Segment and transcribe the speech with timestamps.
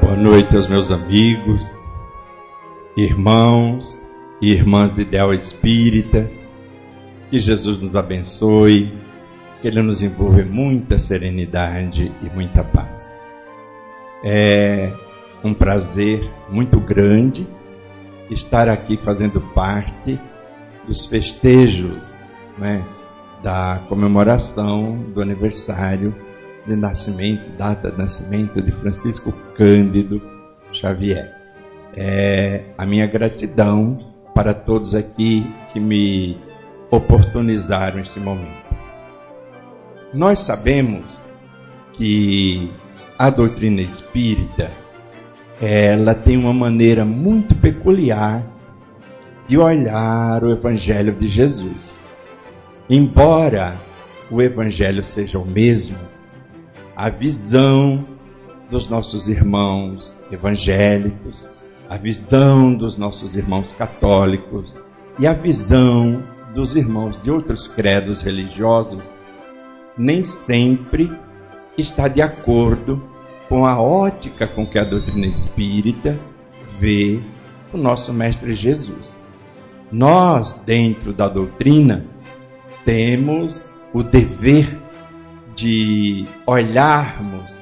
[0.00, 1.60] Boa noite aos meus amigos,
[2.96, 4.00] irmãos
[4.40, 6.30] e irmãs de Ideal Espírita.
[7.28, 8.96] Que Jesus nos abençoe,
[9.60, 13.12] que Ele nos envolva em muita serenidade e muita paz.
[14.24, 14.92] É
[15.42, 17.44] um prazer muito grande
[18.30, 20.20] estar aqui fazendo parte
[20.86, 22.14] dos festejos
[22.56, 22.86] né,
[23.42, 26.14] da comemoração do aniversário
[26.66, 30.20] de nascimento, data de nascimento de Francisco Cândido
[30.72, 31.32] Xavier.
[31.96, 33.98] É a minha gratidão
[34.34, 36.36] para todos aqui que me
[36.90, 38.64] oportunizaram este momento.
[40.12, 41.22] Nós sabemos
[41.92, 42.70] que
[43.18, 44.70] a doutrina espírita
[45.60, 48.44] ela tem uma maneira muito peculiar
[49.46, 51.98] de olhar o evangelho de Jesus.
[52.88, 53.76] Embora
[54.30, 55.98] o evangelho seja o mesmo,
[56.96, 58.06] a visão
[58.70, 61.48] dos nossos irmãos evangélicos,
[61.88, 64.74] a visão dos nossos irmãos católicos
[65.18, 66.22] e a visão
[66.54, 69.12] dos irmãos de outros credos religiosos
[69.96, 71.12] nem sempre
[71.76, 73.02] está de acordo
[73.48, 76.18] com a ótica com que a doutrina espírita
[76.78, 77.20] vê
[77.72, 79.18] o nosso Mestre Jesus.
[79.90, 82.04] Nós, dentro da doutrina,
[82.84, 84.83] temos o dever
[85.54, 87.56] de olharmos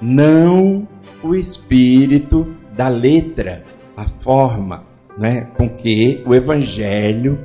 [0.00, 0.86] não
[1.22, 3.64] o espírito da letra,
[3.96, 4.84] a forma
[5.18, 7.44] né, com que o evangelho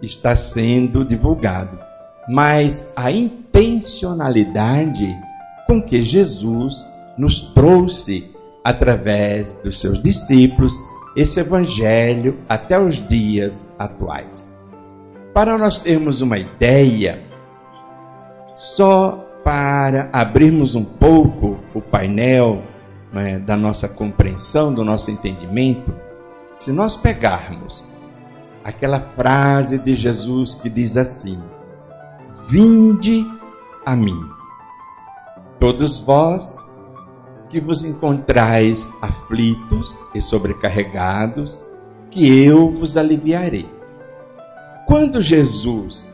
[0.00, 1.78] está sendo divulgado,
[2.28, 5.08] mas a intencionalidade
[5.66, 6.84] com que Jesus
[7.16, 8.30] nos trouxe
[8.62, 10.72] através dos seus discípulos
[11.16, 14.46] esse evangelho até os dias atuais.
[15.34, 17.24] Para nós termos uma ideia,
[18.58, 22.60] só para abrirmos um pouco o painel
[23.12, 25.94] né, da nossa compreensão, do nosso entendimento,
[26.56, 27.84] se nós pegarmos
[28.64, 31.40] aquela frase de Jesus que diz assim:
[32.48, 33.24] Vinde
[33.86, 34.28] a mim,
[35.60, 36.56] todos vós
[37.48, 41.56] que vos encontrais aflitos e sobrecarregados,
[42.10, 43.70] que eu vos aliviarei.
[44.84, 46.12] Quando Jesus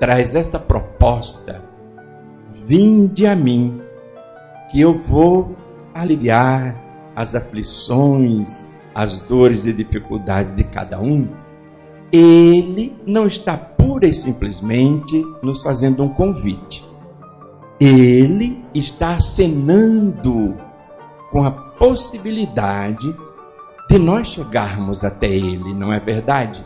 [0.00, 1.62] traz essa proposta
[2.66, 3.82] Vinde a mim,
[4.70, 5.54] que eu vou
[5.94, 6.74] aliviar
[7.14, 11.28] as aflições, as dores e dificuldades de cada um.
[12.10, 16.82] Ele não está pura e simplesmente nos fazendo um convite.
[17.78, 20.56] Ele está acenando
[21.30, 23.14] com a possibilidade
[23.90, 26.64] de nós chegarmos até Ele, não é verdade?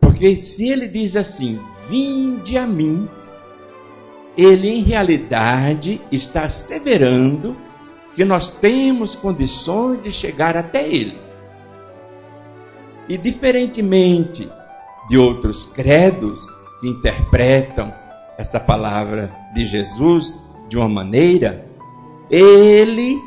[0.00, 3.08] Porque se Ele diz assim: Vinde a mim,
[4.36, 7.56] ele em realidade está asseverando
[8.14, 11.18] que nós temos condições de chegar até Ele.
[13.08, 14.48] E diferentemente
[15.08, 16.46] de outros credos
[16.80, 17.92] que interpretam
[18.38, 20.38] essa palavra de Jesus
[20.68, 21.66] de uma maneira,
[22.30, 23.20] ele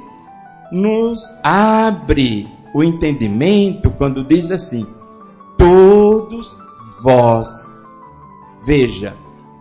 [0.72, 4.86] nos abre o entendimento quando diz assim:
[5.58, 6.58] todos
[7.04, 7.50] vós.
[8.66, 9.16] Veja,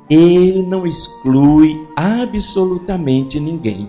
[0.08, 3.88] ele não exclui absolutamente ninguém.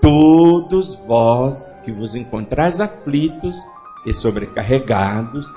[0.00, 3.56] Todos vós que vos encontrais aflitos
[4.04, 5.52] e sobrecarregados,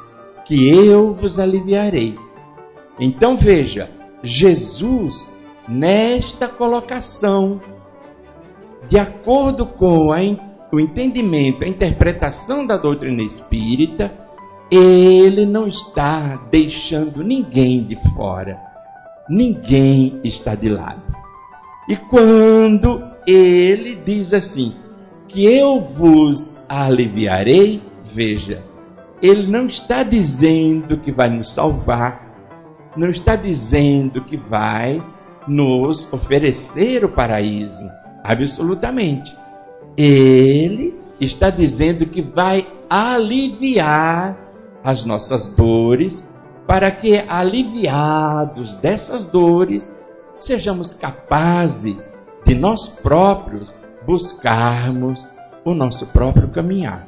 [0.45, 2.17] que eu vos aliviarei.
[2.99, 3.89] Então veja,
[4.23, 5.27] Jesus,
[5.67, 7.61] nesta colocação,
[8.87, 10.17] de acordo com a,
[10.71, 14.11] o entendimento, a interpretação da doutrina espírita,
[14.71, 18.68] ele não está deixando ninguém de fora
[19.29, 21.01] ninguém está de lado.
[21.87, 24.75] E quando ele diz assim,
[25.27, 28.63] que eu vos aliviarei, veja,
[29.21, 32.27] ele não está dizendo que vai nos salvar,
[32.95, 35.01] não está dizendo que vai
[35.47, 37.89] nos oferecer o paraíso,
[38.23, 39.35] absolutamente.
[39.97, 44.37] Ele está dizendo que vai aliviar
[44.83, 46.28] as nossas dores,
[46.69, 49.91] para que, aliviados dessas dores,
[50.37, 53.73] sejamos capazes de nós próprios
[54.05, 55.27] buscarmos
[55.65, 57.07] o nosso próprio caminhar,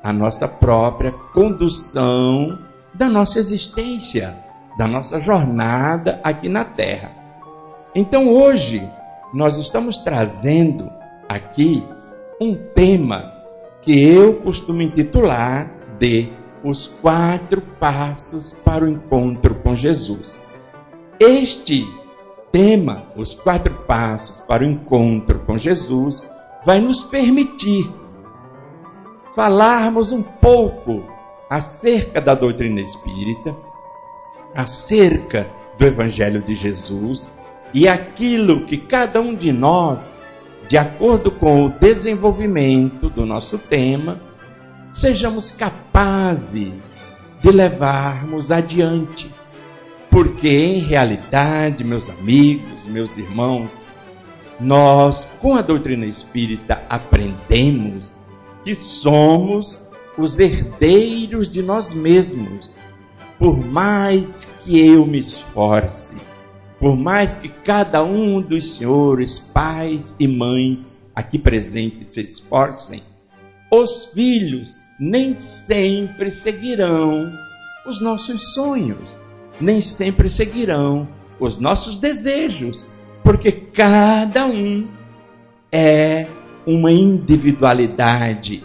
[0.00, 2.56] a nossa própria condução
[2.94, 4.32] da nossa existência,
[4.78, 7.10] da nossa jornada aqui na Terra.
[7.92, 8.88] Então hoje
[9.34, 10.88] nós estamos trazendo
[11.28, 11.84] aqui
[12.40, 13.32] um tema
[13.82, 15.68] que eu costumo intitular
[15.98, 20.40] de os quatro passos para o encontro com Jesus.
[21.18, 21.86] Este
[22.52, 26.22] tema, os quatro passos para o encontro com Jesus,
[26.64, 27.90] vai nos permitir
[29.34, 31.04] falarmos um pouco
[31.48, 33.56] acerca da doutrina espírita,
[34.54, 35.48] acerca
[35.78, 37.30] do Evangelho de Jesus
[37.72, 40.18] e aquilo que cada um de nós,
[40.68, 44.20] de acordo com o desenvolvimento do nosso tema,
[44.90, 47.00] sejamos capazes
[47.42, 49.30] de levarmos adiante.
[50.10, 53.70] Porque, em realidade, meus amigos, meus irmãos,
[54.58, 58.12] nós, com a doutrina espírita, aprendemos
[58.64, 59.80] que somos
[60.18, 62.70] os herdeiros de nós mesmos.
[63.38, 66.14] Por mais que eu me esforce,
[66.78, 73.02] por mais que cada um dos senhores, pais e mães aqui presentes se esforcem,
[73.70, 77.32] os filhos nem sempre seguirão
[77.86, 79.16] os nossos sonhos,
[79.58, 81.08] nem sempre seguirão
[81.40, 82.86] os nossos desejos,
[83.24, 84.86] porque cada um
[85.72, 86.26] é
[86.66, 88.62] uma individualidade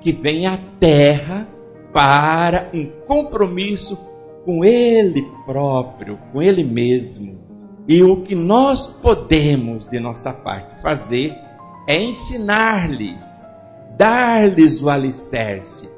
[0.00, 1.46] que vem à Terra
[1.92, 3.96] para um compromisso
[4.44, 7.38] com Ele próprio, com Ele mesmo.
[7.86, 11.34] E o que nós podemos, de nossa parte, fazer
[11.86, 13.37] é ensinar-lhes,
[13.98, 15.90] dar-lhes o alicerce,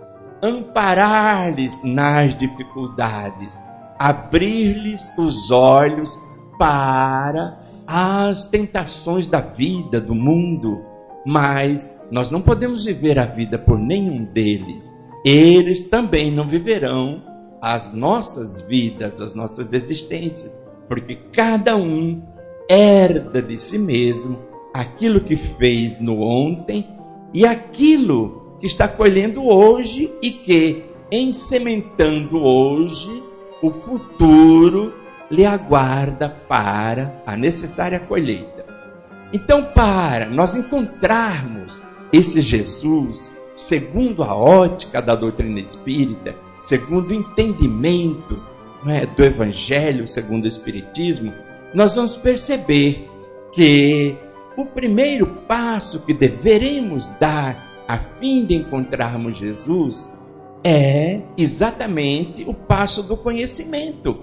[0.43, 3.61] amparar-lhes nas dificuldades,
[3.99, 6.19] abrir-lhes os olhos
[6.58, 10.82] para as tentações da vida, do mundo,
[11.26, 14.91] mas nós não podemos viver a vida por nenhum deles.
[15.23, 17.23] Eles também não viverão
[17.61, 20.58] as nossas vidas, as nossas existências,
[20.88, 22.23] porque cada um
[22.70, 24.38] herda de si mesmo
[24.73, 27.00] aquilo que fez no ontem
[27.32, 33.23] e aquilo que está colhendo hoje e que, em sementando hoje,
[33.62, 34.94] o futuro
[35.31, 38.67] lhe aguarda para a necessária colheita.
[39.32, 41.82] Então, para nós encontrarmos
[42.12, 48.43] esse Jesus, segundo a ótica da doutrina espírita, segundo o entendimento
[48.87, 51.33] é, do Evangelho, segundo o Espiritismo,
[51.73, 53.09] nós vamos perceber
[53.53, 54.17] que
[54.56, 60.11] o primeiro passo que deveremos dar a fim de encontrarmos Jesus
[60.62, 64.19] é exatamente o passo do conhecimento.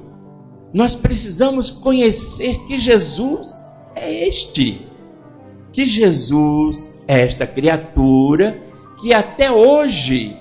[0.73, 3.57] Nós precisamos conhecer que Jesus
[3.95, 4.87] é este
[5.77, 8.59] que Jesus é esta criatura
[8.99, 10.35] que até hoje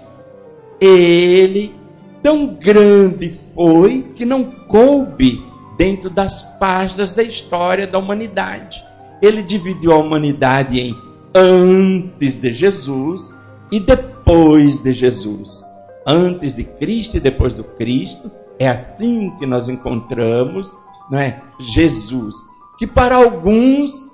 [0.81, 1.75] ele
[2.23, 5.45] tão grande foi que não coube
[5.77, 8.83] dentro das páginas da história da humanidade.
[9.21, 10.97] Ele dividiu a humanidade em
[11.35, 13.39] antes de Jesus
[13.71, 15.63] e depois de Jesus.
[16.07, 18.31] Antes de Cristo e depois do Cristo.
[18.59, 20.75] É assim que nós encontramos,
[21.11, 21.43] não é?
[21.61, 22.35] Jesus,
[22.79, 24.11] que para alguns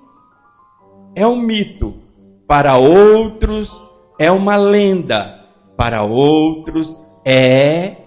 [1.15, 1.95] é um mito,
[2.47, 3.81] para outros
[4.19, 5.47] é uma lenda,
[5.77, 7.99] para outros é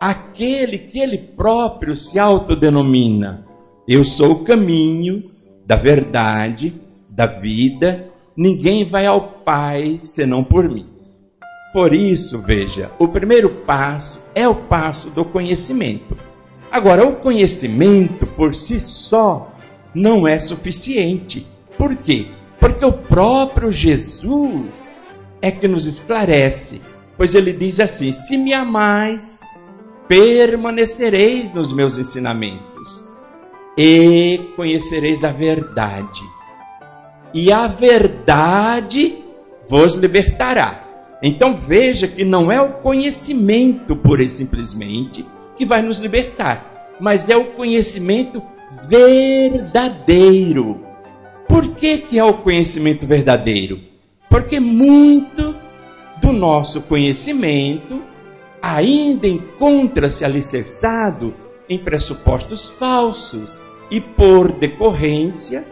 [0.00, 3.46] aquele que ele próprio se autodenomina.
[3.86, 5.30] Eu sou o caminho
[5.70, 6.74] da verdade,
[7.08, 10.88] da vida, ninguém vai ao Pai senão por mim.
[11.72, 16.16] Por isso, veja, o primeiro passo é o passo do conhecimento.
[16.72, 19.54] Agora, o conhecimento por si só
[19.94, 21.46] não é suficiente.
[21.78, 22.26] Por quê?
[22.58, 24.92] Porque o próprio Jesus
[25.40, 26.80] é que nos esclarece,
[27.16, 29.42] pois ele diz assim: Se me amais,
[30.08, 32.69] permanecereis nos meus ensinamentos
[33.76, 36.22] e conhecereis a verdade,
[37.32, 39.18] e a verdade
[39.68, 40.86] vos libertará.
[41.22, 45.24] Então veja que não é o conhecimento pura e simplesmente
[45.56, 48.42] que vai nos libertar, mas é o conhecimento
[48.88, 50.90] verdadeiro
[51.50, 53.80] por que, que é o conhecimento verdadeiro?
[54.30, 55.52] Porque muito
[56.22, 58.00] do nosso conhecimento
[58.62, 61.34] ainda encontra-se alicerçado
[61.70, 65.64] em pressupostos falsos e, por decorrência,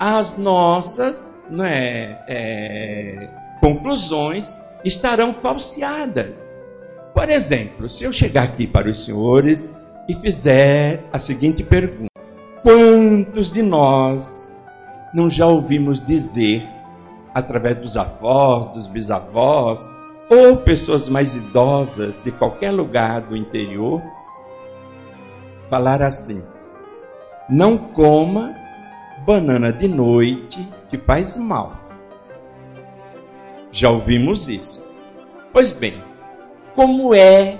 [0.00, 3.28] as nossas né, é,
[3.60, 6.42] conclusões estarão falseadas.
[7.14, 9.70] Por exemplo, se eu chegar aqui para os senhores
[10.08, 12.10] e fizer a seguinte pergunta:
[12.62, 14.42] Quantos de nós
[15.14, 16.66] não já ouvimos dizer,
[17.34, 19.88] através dos avós, dos bisavós,
[20.28, 24.02] ou pessoas mais idosas de qualquer lugar do interior,
[25.68, 26.42] falar assim:
[27.48, 28.54] não coma
[29.24, 31.72] banana de noite que faz mal.
[33.70, 34.86] Já ouvimos isso.
[35.52, 36.02] Pois bem,
[36.74, 37.58] como é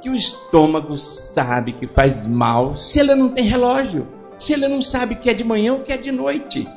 [0.00, 4.06] que o estômago sabe que faz mal se ele não tem relógio?
[4.42, 6.68] se ele não sabe que é de manhã ou que é de noite?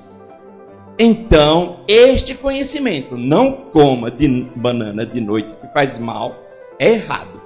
[0.97, 6.35] Então, este conhecimento, não coma de banana de noite que faz mal,
[6.79, 7.41] é errado.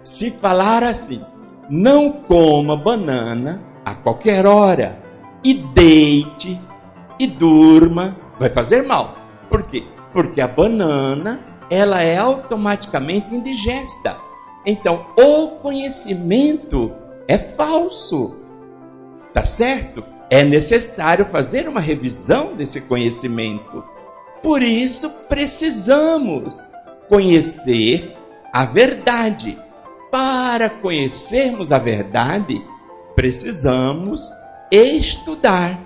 [0.00, 1.22] Se falar assim,
[1.68, 4.98] não coma banana a qualquer hora
[5.44, 6.58] e deite
[7.18, 9.16] e durma, vai fazer mal.
[9.48, 9.84] Por quê?
[10.12, 14.16] Porque a banana, ela é automaticamente indigesta.
[14.64, 16.92] Então, o conhecimento
[17.26, 18.36] é falso.
[19.32, 20.04] Tá certo?
[20.30, 23.84] É necessário fazer uma revisão desse conhecimento.
[24.42, 26.62] Por isso, precisamos
[27.08, 28.14] conhecer
[28.52, 29.58] a verdade.
[30.10, 32.64] Para conhecermos a verdade,
[33.14, 34.30] precisamos
[34.70, 35.80] estudar.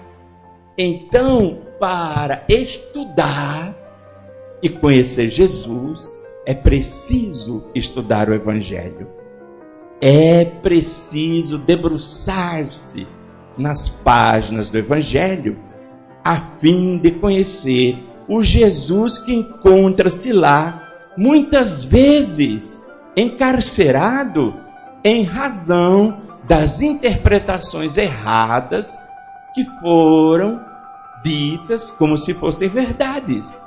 [0.79, 3.77] Então, para estudar
[4.63, 6.15] e conhecer Jesus,
[6.47, 9.09] é preciso estudar o Evangelho.
[10.01, 13.07] É preciso debruçar-se
[13.57, 15.59] nas páginas do Evangelho,
[16.25, 17.99] a fim de conhecer
[18.29, 22.85] o Jesus que encontra-se lá, muitas vezes
[23.17, 24.55] encarcerado
[25.05, 28.99] em razão das interpretações erradas
[29.55, 30.61] que foram
[31.25, 33.61] ditas como se fossem verdades.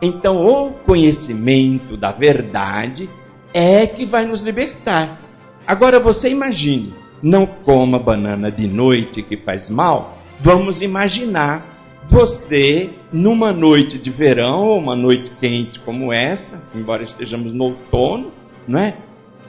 [0.00, 3.08] Então, o conhecimento da verdade
[3.52, 5.20] é que vai nos libertar.
[5.66, 11.64] Agora você imagine não coma banana de noite que faz mal, vamos imaginar
[12.04, 18.32] você numa noite de verão ou uma noite quente como essa, embora estejamos no outono,
[18.66, 18.96] não é?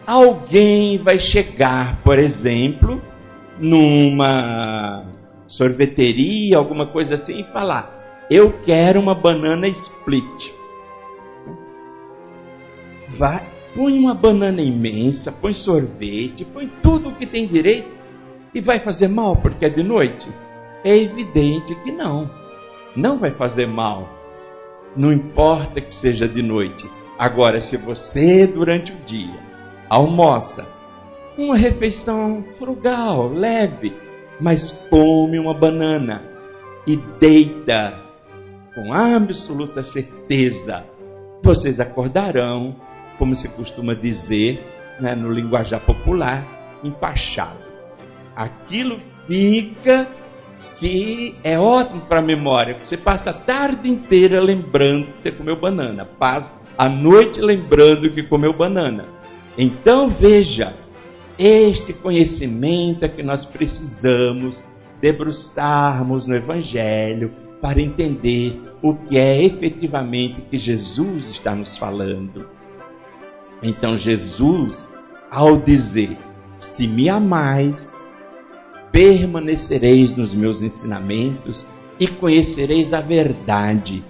[0.05, 3.01] Alguém vai chegar, por exemplo,
[3.59, 5.05] numa
[5.47, 10.51] sorveteria, alguma coisa assim e falar: "Eu quero uma banana split".
[13.09, 17.89] Vai, Põe uma banana imensa, põe sorvete, põe tudo o que tem direito
[18.53, 20.29] e vai fazer mal porque é de noite?
[20.83, 22.29] É evidente que não.
[22.95, 24.07] Não vai fazer mal.
[24.95, 26.87] Não importa que seja de noite.
[27.17, 29.39] Agora, se você durante o dia
[29.89, 30.67] almoça
[31.37, 33.93] uma refeição frugal, leve,
[34.39, 36.23] mas come uma banana
[36.85, 37.99] e deita
[38.73, 40.83] com absoluta certeza,
[41.43, 42.75] vocês acordarão
[43.17, 44.65] como se costuma dizer
[44.99, 46.45] né, no linguajar popular,
[46.83, 47.63] empachado.
[48.35, 50.07] Aquilo fica
[50.79, 52.77] que é ótimo para a memória.
[52.83, 58.53] Você passa a tarde inteira lembrando que comeu banana, passa a noite lembrando que comeu
[58.53, 59.05] banana.
[59.57, 60.73] Então veja,
[61.37, 64.63] este conhecimento é que nós precisamos
[65.01, 72.47] debruçarmos no Evangelho para entender o que é efetivamente que Jesus está nos falando.
[73.61, 74.89] Então Jesus,
[75.31, 76.17] ao dizer:
[76.57, 78.05] Se me amais,
[78.91, 81.65] permanecereis nos meus ensinamentos
[81.99, 84.03] e conhecereis a verdade,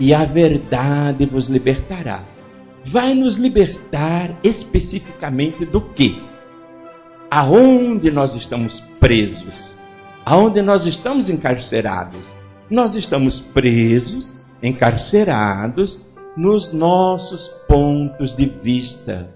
[0.00, 2.24] e a verdade vos libertará.
[2.82, 6.20] Vai nos libertar especificamente do que?
[7.30, 9.74] Aonde nós estamos presos?
[10.24, 12.34] Aonde nós estamos encarcerados?
[12.70, 15.98] Nós estamos presos, encarcerados
[16.36, 19.28] nos nossos pontos de vista,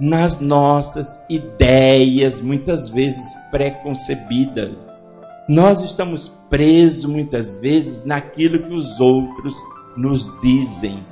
[0.00, 4.84] nas nossas ideias, muitas vezes preconcebidas.
[5.48, 9.54] Nós estamos presos muitas vezes naquilo que os outros
[9.96, 11.02] nos dizem.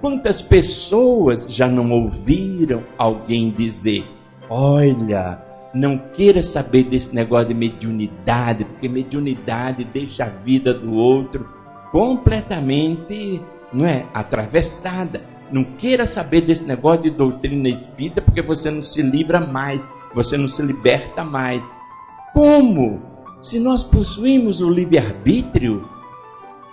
[0.00, 4.04] Quantas pessoas já não ouviram alguém dizer:
[4.48, 5.42] Olha,
[5.74, 11.48] não queira saber desse negócio de mediunidade, porque mediunidade deixa a vida do outro
[11.90, 14.06] completamente não é?
[14.14, 15.22] Atravessada.
[15.50, 20.36] Não queira saber desse negócio de doutrina espírita, porque você não se livra mais, você
[20.36, 21.74] não se liberta mais.
[22.32, 23.13] Como?
[23.44, 25.86] Se nós possuímos o livre-arbítrio,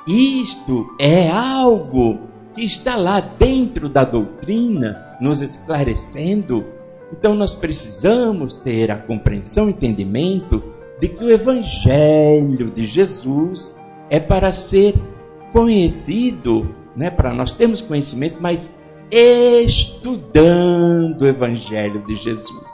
[0.08, 2.22] isto é algo
[2.56, 6.64] que está lá dentro da doutrina, nos esclarecendo.
[7.12, 10.64] Então nós precisamos ter a compreensão e entendimento
[10.98, 13.78] de que o Evangelho de Jesus
[14.10, 14.96] é para ser
[15.52, 22.70] conhecido né, para nós termos conhecimento, mas estudando o Evangelho de Jesus.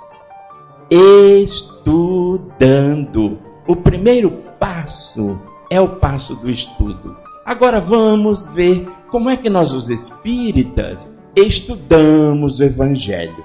[1.41, 3.46] Estudando.
[3.67, 5.37] O primeiro passo
[5.69, 7.17] é o passo do estudo.
[7.45, 13.43] Agora vamos ver como é que nós, os espíritas, estudamos o Evangelho.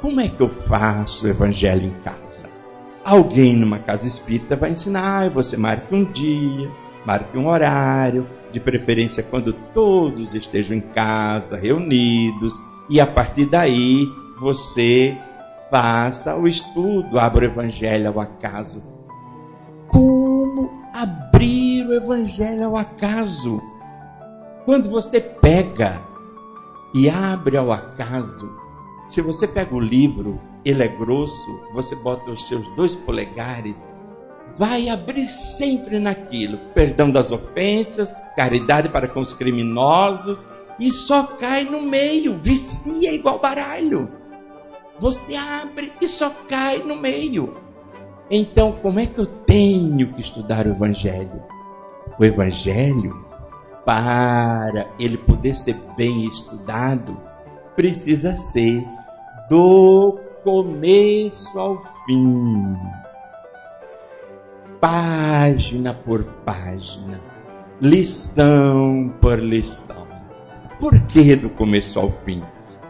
[0.00, 2.48] Como é que eu faço o Evangelho em casa?
[3.04, 6.70] Alguém numa casa espírita vai ensinar, você marque um dia,
[7.04, 12.54] marque um horário, de preferência quando todos estejam em casa, reunidos,
[12.88, 14.06] e a partir daí
[14.38, 15.18] você
[15.68, 18.95] faça o estudo, abra o evangelho ao acaso.
[19.88, 23.60] Como abrir o Evangelho ao acaso.
[24.64, 26.02] Quando você pega
[26.94, 28.58] e abre ao acaso,
[29.06, 33.88] se você pega o livro, ele é grosso, você bota os seus dois polegares,
[34.56, 40.44] vai abrir sempre naquilo: perdão das ofensas, caridade para com os criminosos,
[40.80, 44.10] e só cai no meio, vicia igual baralho.
[44.98, 47.65] Você abre e só cai no meio.
[48.30, 51.42] Então, como é que eu tenho que estudar o Evangelho?
[52.18, 53.24] O Evangelho,
[53.84, 57.16] para ele poder ser bem estudado,
[57.76, 58.84] precisa ser
[59.48, 62.76] do começo ao fim,
[64.80, 67.20] página por página,
[67.80, 70.06] lição por lição.
[70.80, 72.42] Por que do começo ao fim?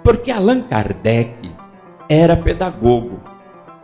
[0.03, 1.51] Porque Allan Kardec
[2.09, 3.16] era pedagogo.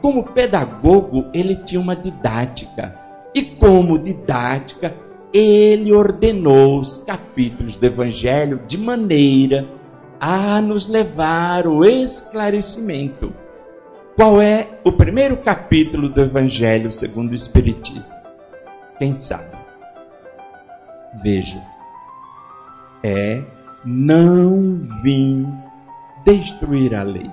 [0.03, 2.99] Como pedagogo, ele tinha uma didática.
[3.33, 4.93] E como didática,
[5.33, 9.67] ele ordenou os capítulos do Evangelho de maneira
[10.21, 13.33] a nos levar ao esclarecimento.
[14.17, 18.13] Qual é o primeiro capítulo do Evangelho segundo o Espiritismo?
[18.99, 19.57] Quem sabe?
[21.23, 21.63] Veja.
[23.05, 23.43] É
[23.85, 25.47] não vim
[26.25, 27.31] destruir a lei.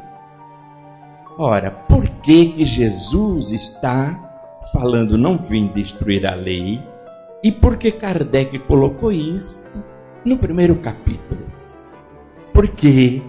[1.42, 6.84] Ora, por que que Jesus está falando não vim destruir a lei?
[7.42, 9.58] E por que Kardec colocou isso
[10.26, 11.40] no primeiro capítulo?
[12.54, 13.22] Porque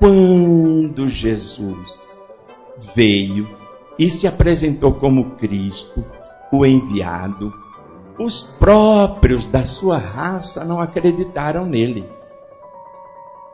[0.00, 2.04] quando Jesus
[2.96, 3.48] veio
[3.96, 6.04] e se apresentou como Cristo,
[6.50, 7.54] o enviado,
[8.18, 12.10] os próprios da sua raça não acreditaram nele.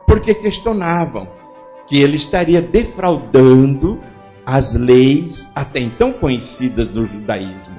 [0.07, 1.42] Porque questionavam
[1.93, 4.01] que ele estaria defraudando
[4.47, 7.79] as leis até então conhecidas do judaísmo.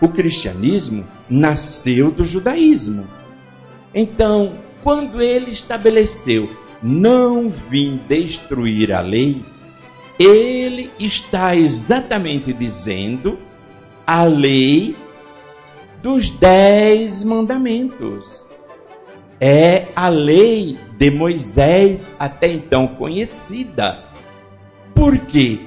[0.00, 3.06] O cristianismo nasceu do judaísmo.
[3.94, 6.48] Então, quando ele estabeleceu
[6.82, 9.44] não vim destruir a lei,
[10.18, 13.38] ele está exatamente dizendo
[14.06, 14.96] a lei
[16.02, 18.46] dos dez mandamentos.
[19.44, 24.04] É a lei de Moisés até então conhecida.
[24.94, 25.58] Porque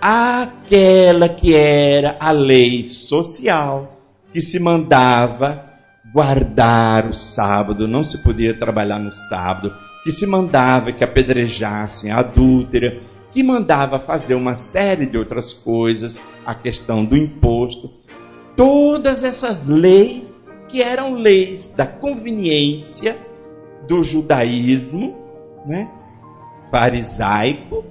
[0.00, 4.00] aquela que era a lei social,
[4.32, 5.64] que se mandava
[6.12, 12.18] guardar o sábado, não se podia trabalhar no sábado, que se mandava que apedrejassem a
[12.18, 17.92] adúltera, que mandava fazer uma série de outras coisas, a questão do imposto,
[18.56, 20.39] todas essas leis
[20.70, 23.16] que eram leis da conveniência
[23.88, 25.16] do judaísmo,
[25.66, 25.90] né?
[26.70, 27.84] farisaico,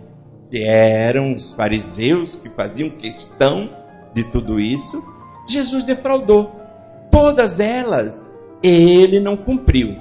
[0.50, 3.70] que eram os fariseus que faziam questão
[4.14, 5.04] de tudo isso,
[5.48, 6.52] Jesus defraudou.
[7.12, 8.30] Todas elas
[8.64, 9.96] ele não cumpriu.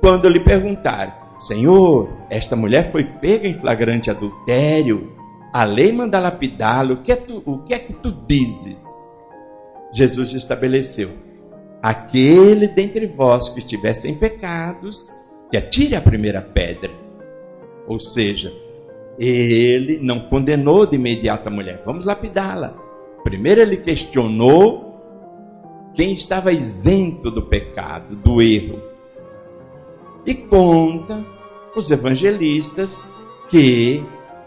[0.00, 5.12] Quando lhe perguntaram, Senhor, esta mulher foi pega em flagrante adultério,
[5.52, 8.84] a lei manda lapidá-lo, o, é o que é que tu dizes?
[9.92, 11.10] Jesus estabeleceu:
[11.82, 15.08] aquele dentre vós que estiver sem pecados,
[15.50, 16.90] que atire a primeira pedra.
[17.86, 18.52] Ou seja,
[19.18, 22.74] ele não condenou de imediato a mulher, vamos lapidá-la.
[23.22, 24.90] Primeiro ele questionou
[25.94, 28.80] quem estava isento do pecado, do erro.
[30.24, 31.24] E conta
[31.74, 33.04] os evangelistas
[33.48, 34.02] que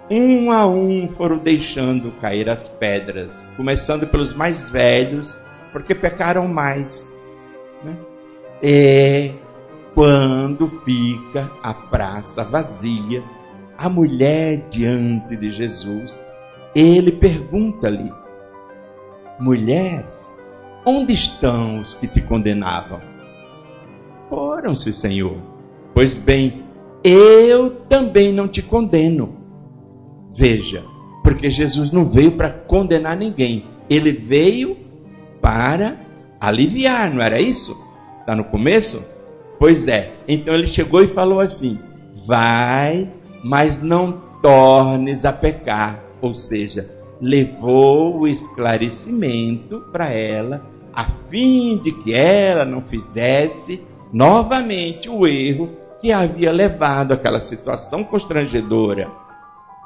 [0.10, 5.36] um a um foram deixando cair as pedras, começando pelos mais velhos,
[5.72, 7.14] porque pecaram mais.
[7.84, 7.98] Né?
[8.62, 9.32] E
[9.94, 13.24] quando fica a praça vazia,
[13.78, 16.22] a mulher diante de Jesus,
[16.76, 18.12] ele pergunta-lhe:
[19.40, 20.06] Mulher,
[20.86, 23.02] onde estão os que te condenavam?
[24.30, 25.38] Foram-se, Senhor.
[25.94, 26.64] Pois bem,
[27.04, 29.38] eu também não te condeno.
[30.36, 30.84] Veja,
[31.24, 34.76] porque Jesus não veio para condenar ninguém, ele veio
[35.42, 36.03] para
[36.44, 37.76] aliviar, não era isso?
[38.20, 39.06] Está no começo?
[39.58, 40.12] Pois é.
[40.28, 41.80] Então ele chegou e falou assim:
[42.28, 43.10] Vai,
[43.44, 46.04] mas não tornes a pecar.
[46.22, 55.10] Ou seja, levou o esclarecimento para ela, a fim de que ela não fizesse novamente
[55.10, 55.70] o erro
[56.02, 59.10] que havia levado àquela situação constrangedora.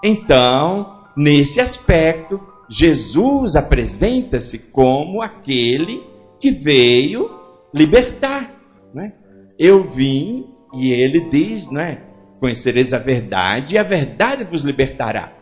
[0.03, 7.29] Então, nesse aspecto, Jesus apresenta-se como aquele que veio
[7.73, 8.51] libertar.
[8.93, 9.13] Né?
[9.57, 12.01] Eu vim, e ele diz, não é?
[12.39, 15.33] Conhecereis a verdade, e a verdade vos libertará.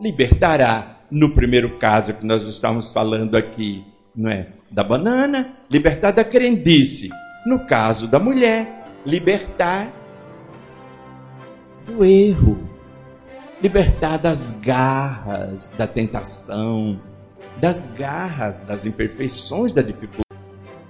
[0.00, 4.48] Libertará, no primeiro caso que nós estamos falando aqui, não é?
[4.70, 7.08] Da banana, libertar da crendice.
[7.46, 9.92] No caso da mulher, libertar
[11.86, 12.58] do erro,
[13.62, 17.00] libertar das garras da tentação,
[17.60, 20.23] das garras das imperfeições da dificuldade.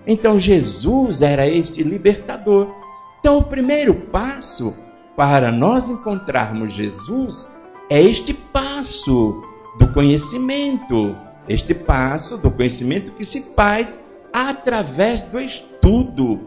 [0.06, 2.74] Então Jesus era este libertador.
[3.20, 4.74] Então o primeiro passo
[5.16, 7.48] para nós encontrarmos Jesus
[7.88, 9.42] é este passo
[9.78, 11.16] do conhecimento,
[11.48, 16.40] este passo do conhecimento que se faz através do estudo.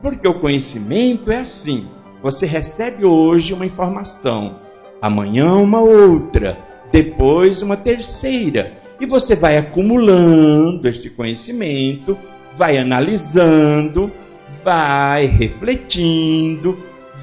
[0.00, 1.88] Porque o conhecimento é assim:
[2.22, 4.58] você recebe hoje uma informação,
[5.00, 6.58] amanhã uma outra,
[6.90, 12.18] depois uma terceira, e você vai acumulando este conhecimento,
[12.56, 14.10] vai analisando,
[14.62, 16.78] vai refletindo,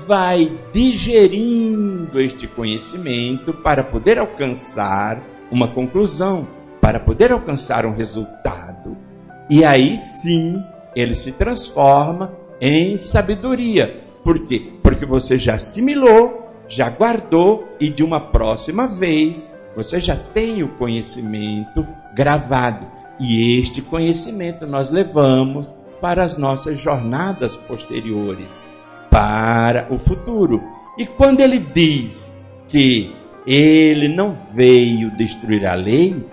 [0.08, 6.48] vai digerindo este conhecimento para poder alcançar uma conclusão,
[6.82, 8.98] para poder alcançar um resultado.
[9.50, 10.64] E aí sim
[10.96, 14.04] ele se transforma em sabedoria.
[14.24, 14.74] Por quê?
[14.84, 20.70] Porque você já assimilou, já guardou e de uma próxima vez você já tem o
[20.70, 22.86] conhecimento gravado.
[23.20, 28.66] E este conhecimento nós levamos para as nossas jornadas posteriores
[29.10, 30.64] para o futuro.
[30.98, 33.14] E quando ele diz que
[33.46, 36.26] ele não veio destruir a lei,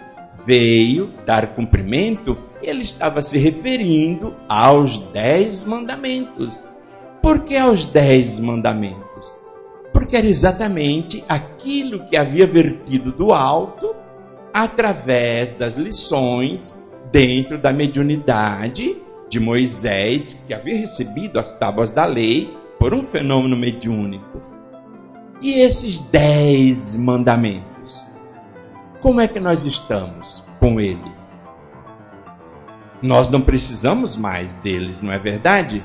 [0.46, 6.60] veio dar cumprimento, ele estava se referindo aos dez mandamentos.
[7.20, 9.34] Por que aos dez mandamentos?
[9.92, 13.94] Porque era exatamente aquilo que havia vertido do alto
[14.56, 16.74] através das lições
[17.12, 18.96] dentro da mediunidade
[19.28, 24.40] de Moisés, que havia recebido as tábuas da lei por um fenômeno mediúnico.
[25.42, 28.02] E esses dez mandamentos?
[29.02, 31.12] Como é que nós estamos com ele?
[33.02, 35.84] Nós não precisamos mais deles, não é verdade?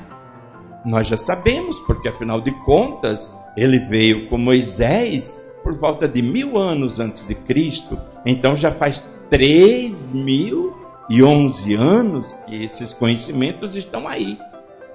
[0.85, 6.57] Nós já sabemos, porque afinal de contas, ele veio com Moisés por volta de mil
[6.57, 10.75] anos antes de Cristo, então já faz três mil
[11.09, 14.37] e onze anos que esses conhecimentos estão aí.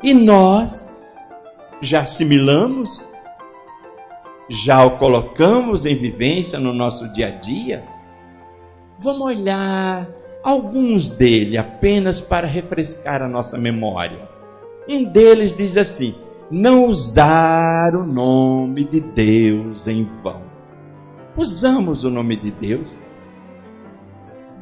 [0.02, 0.88] E nós
[1.80, 3.04] já assimilamos?
[4.48, 7.84] Já o colocamos em vivência no nosso dia a dia?
[8.98, 10.08] Vamos olhar
[10.42, 14.28] alguns dele apenas para refrescar a nossa memória.
[14.88, 16.14] Um deles diz assim:
[16.50, 20.42] não usar o nome de Deus em vão.
[21.36, 22.96] Usamos o nome de Deus?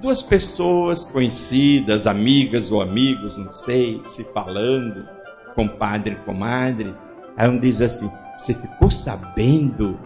[0.04, 5.08] Duas pessoas conhecidas, amigas ou amigos, não sei, se falando,
[5.54, 6.94] compadre comadre,
[7.34, 9.98] Aí um diz assim: Você ficou sabendo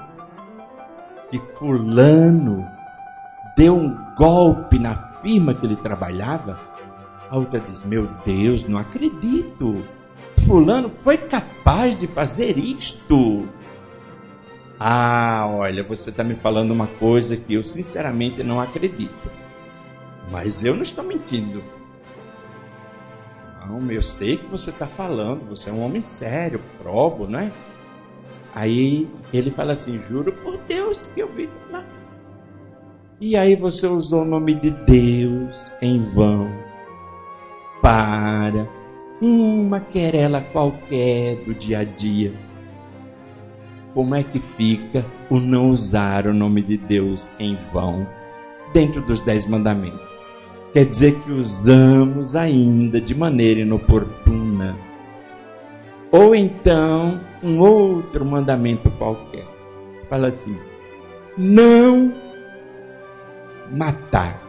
[1.28, 2.64] que Fulano
[3.56, 6.60] deu um golpe na firma que ele trabalhava?
[7.28, 9.82] A outra diz: Meu Deus, não acredito.
[10.46, 13.48] Fulano foi capaz de fazer isto.
[14.78, 19.37] Ah, olha, você está me falando uma coisa que eu sinceramente não acredito.
[20.30, 21.62] Mas eu não estou mentindo.
[23.66, 27.52] Não, eu sei que você está falando, você é um homem sério, provo, né?
[28.54, 31.84] Aí ele fala assim: juro por Deus que eu vi lá.
[33.20, 36.50] E aí você usou o nome de Deus em vão
[37.82, 38.68] para
[39.20, 42.32] uma querela qualquer do dia a dia.
[43.92, 48.06] Como é que fica o não usar o nome de Deus em vão
[48.72, 50.18] dentro dos dez mandamentos?
[50.72, 54.76] quer dizer que usamos ainda de maneira inoportuna.
[56.10, 59.46] Ou então, um outro mandamento qualquer.
[60.08, 60.56] Fala assim:
[61.36, 62.14] não
[63.70, 64.42] matar.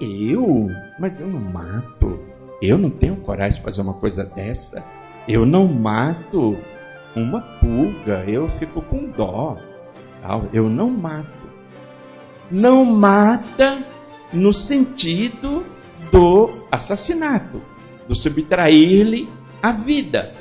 [0.00, 0.68] Eu?
[0.98, 2.18] Mas eu não mato.
[2.62, 4.84] Eu não tenho coragem de fazer uma coisa dessa.
[5.28, 6.56] Eu não mato
[7.14, 8.24] uma pulga.
[8.26, 9.58] Eu fico com dó.
[10.52, 11.35] Eu não mato.
[12.50, 13.84] Não mata
[14.32, 15.64] no sentido
[16.12, 17.60] do assassinato,
[18.06, 19.28] do subtrair-lhe
[19.62, 20.34] a vida.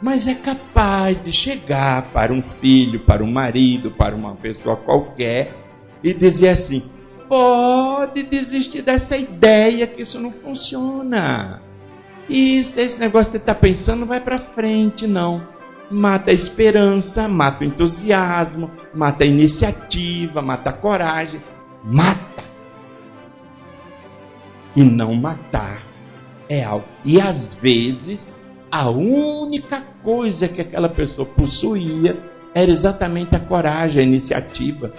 [0.00, 5.54] Mas é capaz de chegar para um filho, para um marido, para uma pessoa qualquer
[6.02, 6.82] e dizer assim:
[7.28, 11.62] pode desistir dessa ideia que isso não funciona.
[12.28, 15.55] Isso, esse negócio que você está pensando não vai para frente, não.
[15.90, 21.40] Mata a esperança, mata o entusiasmo, mata a iniciativa, mata a coragem,
[21.84, 22.44] mata
[24.74, 25.86] e não matar
[26.48, 26.86] é algo.
[27.04, 28.32] E às vezes,
[28.70, 32.18] a única coisa que aquela pessoa possuía
[32.54, 34.92] era exatamente a coragem, a iniciativa,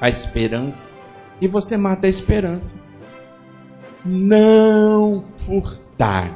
[0.00, 0.88] a esperança.
[1.40, 2.84] E você mata a esperança.
[4.04, 6.30] não furtar.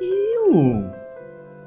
[0.00, 0.95] Eu?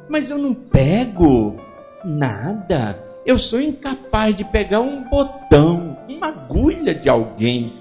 [0.10, 1.56] Mas eu não pego
[2.04, 3.02] nada.
[3.24, 7.80] Eu sou incapaz de pegar um botão, uma agulha de alguém.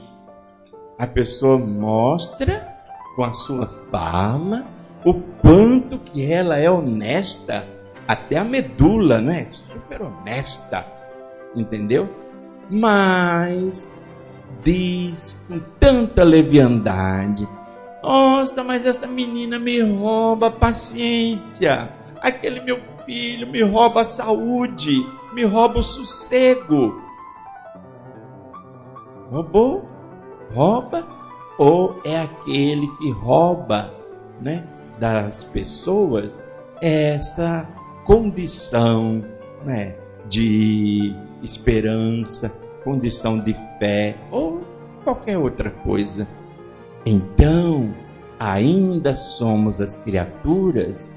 [0.99, 2.77] A pessoa mostra
[3.17, 4.67] com a sua fala
[5.05, 7.65] o quanto que ela é honesta,
[8.07, 9.47] até a medula, né?
[9.49, 10.85] Super honesta,
[11.57, 12.09] entendeu?
[12.69, 13.91] Mas
[14.63, 17.49] diz com tanta leviandade:
[18.03, 21.98] Nossa, mas essa menina me rouba paciência.
[22.21, 24.95] Aquele meu filho me rouba a saúde,
[25.33, 27.01] me rouba o sossego.
[29.31, 29.89] Roubou?
[30.53, 31.07] Rouba?
[31.59, 33.93] Ou é aquele que rouba,
[34.41, 34.65] né,
[34.99, 36.45] das pessoas
[36.81, 37.69] essa
[38.05, 39.25] condição,
[39.65, 39.97] né,
[40.29, 42.49] de esperança,
[42.85, 44.63] condição de fé ou
[45.05, 46.27] qualquer outra coisa.
[47.05, 47.95] Então,
[48.39, 51.13] ainda somos as criaturas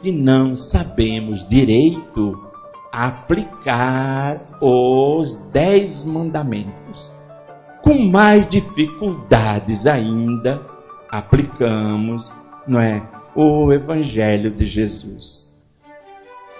[0.00, 2.46] que não sabemos direito
[2.92, 7.10] aplicar os dez mandamentos.
[7.82, 10.60] Com mais dificuldades ainda,
[11.10, 12.32] aplicamos,
[12.66, 13.02] não é,
[13.34, 15.46] o Evangelho de Jesus.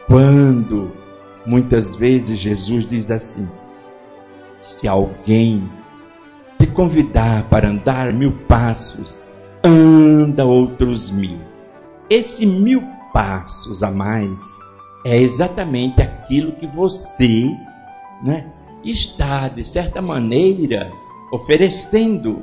[0.06, 0.92] Quando
[1.46, 3.48] muitas vezes Jesus diz assim:
[4.60, 5.68] se alguém
[6.58, 9.20] te convidar para andar mil passos,
[9.64, 11.38] anda outros mil.
[12.08, 14.58] Esse mil passos a mais
[15.02, 17.48] é exatamente aquilo que você
[18.22, 18.52] né,
[18.84, 20.92] está, de certa maneira,
[21.32, 22.42] oferecendo,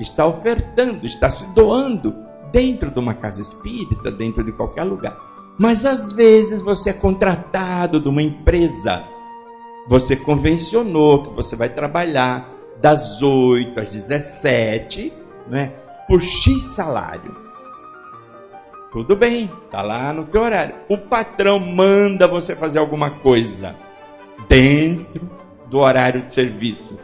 [0.00, 2.14] está ofertando, está se doando
[2.50, 5.18] dentro de uma casa espírita, dentro de qualquer lugar.
[5.58, 9.04] Mas às vezes você é contratado de uma empresa
[9.86, 12.48] você convencionou que você vai trabalhar
[12.80, 15.12] das 8 às 17,
[15.46, 15.74] né,
[16.08, 17.45] por X salário.
[18.96, 20.74] Tudo bem, tá lá no teu horário.
[20.88, 23.76] O patrão manda você fazer alguma coisa
[24.48, 25.28] dentro
[25.66, 26.98] do horário de serviço.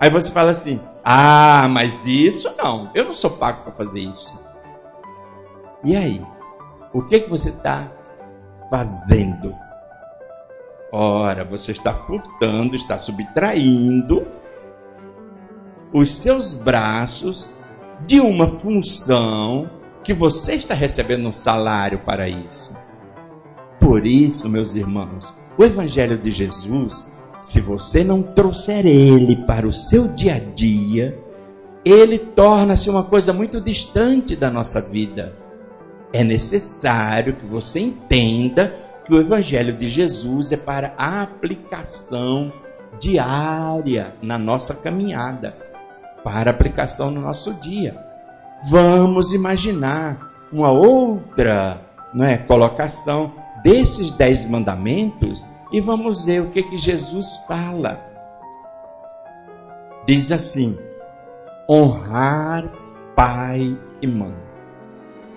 [0.00, 2.90] Aí você fala assim: "Ah, mas isso não.
[2.96, 4.36] Eu não sou pago para fazer isso."
[5.84, 6.20] E aí?
[6.92, 7.92] O que que você está
[8.68, 9.54] fazendo?
[10.90, 14.26] Ora, você está furtando, está subtraindo
[15.92, 17.48] os seus braços
[18.04, 19.70] de uma função
[20.06, 22.72] que você está recebendo um salário para isso.
[23.80, 29.72] Por isso, meus irmãos, o Evangelho de Jesus, se você não trouxer ele para o
[29.72, 31.18] seu dia a dia,
[31.84, 35.34] ele torna-se uma coisa muito distante da nossa vida.
[36.12, 42.52] É necessário que você entenda que o Evangelho de Jesus é para a aplicação
[43.00, 45.56] diária na nossa caminhada,
[46.22, 48.05] para aplicação no nosso dia.
[48.68, 50.18] Vamos imaginar
[50.52, 57.36] uma outra não é, colocação desses dez mandamentos e vamos ver o que, que Jesus
[57.46, 58.00] fala.
[60.06, 60.76] Diz assim:
[61.68, 62.70] honrar
[63.14, 64.34] pai e mãe.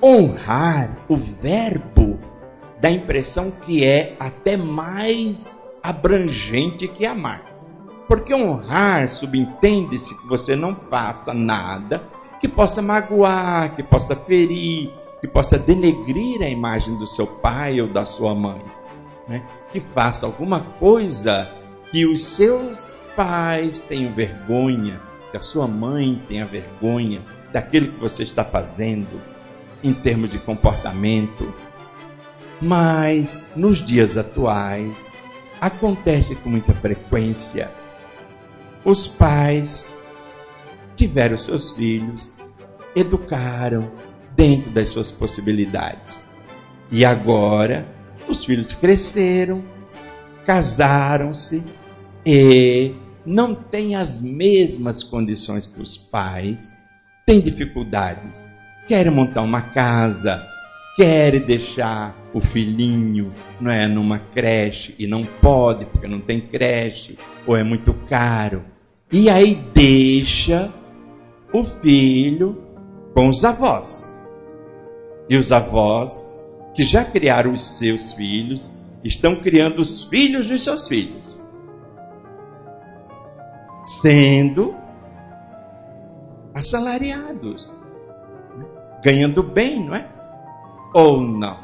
[0.02, 2.20] Honrar, o verbo
[2.80, 7.44] dá a impressão que é até mais abrangente que amar.
[8.08, 12.02] Porque honrar subentende-se que você não faça nada
[12.40, 17.88] que possa magoar, que possa ferir, que possa denegrir a imagem do seu pai ou
[17.88, 18.62] da sua mãe.
[19.28, 19.44] Né?
[19.72, 21.50] Que faça alguma coisa
[21.92, 27.22] que os seus pais tenham vergonha, que a sua mãe tenha vergonha
[27.52, 29.22] daquilo que você está fazendo
[29.84, 31.54] em termos de comportamento,
[32.62, 35.12] mas nos dias atuais
[35.60, 37.72] acontece com muita frequência.
[38.84, 39.90] Os pais
[41.00, 42.34] tiveram seus filhos,
[42.94, 43.90] educaram
[44.36, 46.22] dentro das suas possibilidades.
[46.92, 47.88] E agora
[48.28, 49.64] os filhos cresceram,
[50.46, 51.64] casaram-se
[52.26, 52.94] e
[53.26, 56.76] não têm as mesmas condições que os pais,
[57.26, 58.46] têm dificuldades,
[58.86, 60.46] querem montar uma casa,
[60.98, 67.18] quer deixar o filhinho não é, numa creche e não pode porque não tem creche
[67.48, 68.66] ou é muito caro.
[69.12, 70.74] E aí deixa
[71.54, 72.62] o filho
[73.14, 74.08] com os avós.
[75.30, 76.28] E os avós
[76.74, 78.72] que já criaram os seus filhos
[79.04, 81.38] estão criando os filhos dos seus filhos.
[83.84, 84.76] Sendo
[86.54, 87.72] assalariados,
[89.04, 90.08] ganhando bem, não é?
[90.94, 91.58] ou não?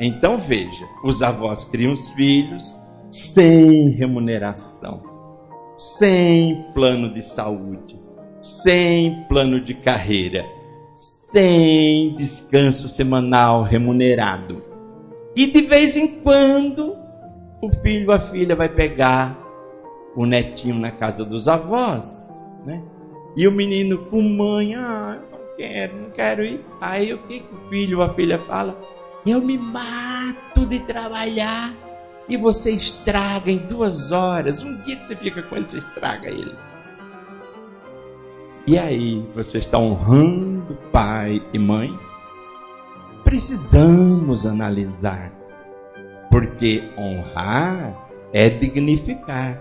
[0.00, 2.74] Então veja: os avós criam os filhos
[3.08, 5.02] sem remuneração,
[5.76, 8.00] sem plano de saúde,
[8.42, 10.44] sem plano de carreira,
[10.92, 14.62] sem descanso semanal remunerado.
[15.36, 16.96] E de vez em quando,
[17.62, 19.38] o filho ou a filha vai pegar
[20.16, 22.28] o netinho na casa dos avós,
[22.66, 22.82] né?
[23.36, 26.60] E o menino com mãe, ah, não quero, não quero ir.
[26.80, 28.76] Aí o que, que o filho ou a filha fala?
[29.24, 31.72] Eu me mato de trabalhar
[32.28, 34.62] e você estraga em duas horas.
[34.62, 36.54] Um dia que você fica com ele, você estraga ele.
[38.64, 41.92] E aí, você está honrando pai e mãe?
[43.24, 45.32] Precisamos analisar,
[46.30, 49.60] porque honrar é dignificar.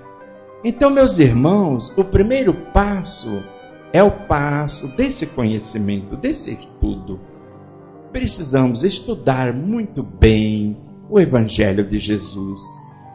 [0.64, 3.44] Então, meus irmãos, o primeiro passo
[3.92, 7.20] é o passo desse conhecimento, desse estudo.
[8.12, 10.78] Precisamos estudar muito bem
[11.10, 12.62] o Evangelho de Jesus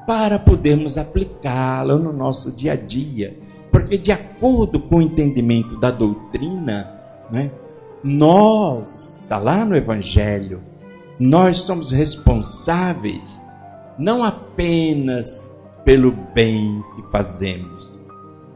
[0.04, 3.45] para podermos aplicá-lo no nosso dia a dia.
[3.76, 6.90] Porque, de acordo com o entendimento da doutrina,
[7.30, 7.50] né,
[8.02, 10.62] nós, está lá no Evangelho,
[11.20, 13.38] nós somos responsáveis
[13.98, 17.98] não apenas pelo bem que fazemos,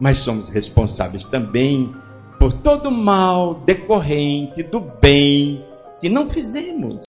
[0.01, 1.95] mas somos responsáveis também
[2.39, 5.63] por todo o mal decorrente do bem
[6.01, 7.03] que não fizemos.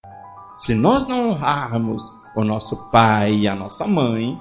[0.58, 2.04] Se nós não honrarmos
[2.36, 4.38] o nosso pai e a nossa mãe,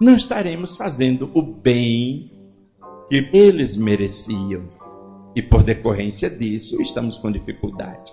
[0.00, 2.33] não estaremos fazendo o bem
[3.08, 4.62] que eles mereciam.
[5.34, 8.12] E por decorrência disso, estamos com dificuldade.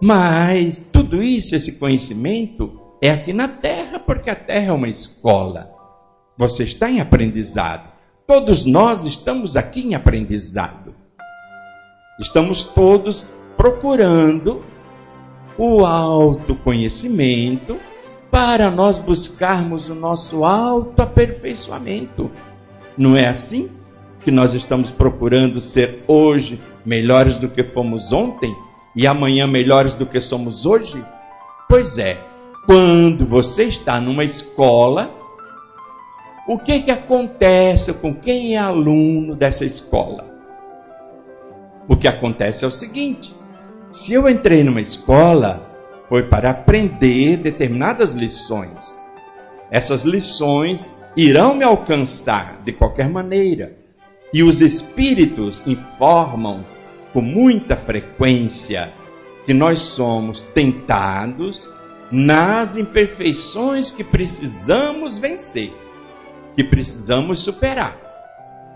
[0.00, 5.72] Mas tudo isso, esse conhecimento, é aqui na terra, porque a terra é uma escola.
[6.36, 7.90] Você está em aprendizado.
[8.26, 10.94] Todos nós estamos aqui em aprendizado.
[12.20, 14.62] Estamos todos procurando
[15.58, 17.78] o autoconhecimento
[18.30, 22.30] para nós buscarmos o nosso autoaperfeiçoamento.
[22.98, 23.70] Não é assim
[24.26, 28.52] que nós estamos procurando ser hoje melhores do que fomos ontem
[28.96, 31.00] e amanhã melhores do que somos hoje?
[31.68, 32.18] Pois é,
[32.66, 35.14] quando você está numa escola,
[36.48, 40.24] o que que acontece com quem é aluno dessa escola?
[41.86, 43.32] O que acontece é o seguinte:
[43.92, 45.70] se eu entrei numa escola,
[46.08, 49.06] foi para aprender determinadas lições.
[49.70, 53.85] Essas lições irão me alcançar de qualquer maneira.
[54.32, 56.64] E os espíritos informam
[57.12, 58.92] com muita frequência
[59.46, 61.66] que nós somos tentados
[62.10, 65.72] nas imperfeições que precisamos vencer,
[66.54, 67.96] que precisamos superar.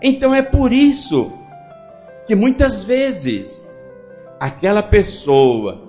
[0.01, 1.31] Então é por isso
[2.25, 3.67] que muitas vezes
[4.39, 5.81] aquela pessoa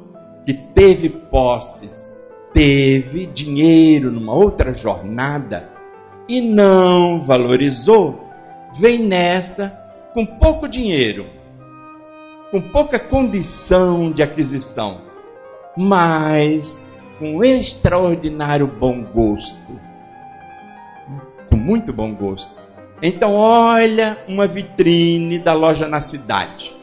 [0.44, 2.20] que teve posses,
[2.52, 5.70] teve dinheiro numa outra jornada
[6.28, 8.31] e não valorizou,
[8.74, 9.68] vem nessa
[10.14, 11.26] com pouco dinheiro,
[12.50, 15.00] com pouca condição de aquisição,
[15.76, 16.86] mas
[17.18, 19.80] com extraordinário bom gosto.
[21.48, 22.52] Com muito bom gosto.
[23.02, 26.82] Então, olha uma vitrine da loja na cidade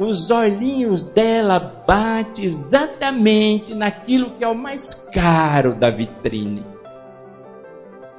[0.00, 6.64] os olhinhos dela batem exatamente naquilo que é o mais caro da vitrine.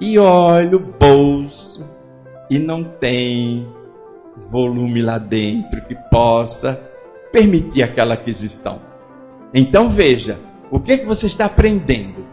[0.02, 1.88] E olha o bolso
[2.50, 3.72] e não tem
[4.50, 6.74] volume lá dentro que possa
[7.32, 8.82] permitir aquela aquisição.
[9.54, 10.40] Então veja,
[10.72, 12.26] o que, que você está aprendendo?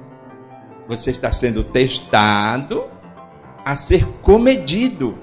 [0.88, 2.85] Você está sendo testado
[3.62, 5.18] a ser comedido.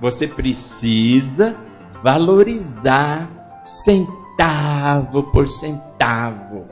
[0.00, 1.54] Você precisa
[2.02, 6.66] valorizar centavo por centavo,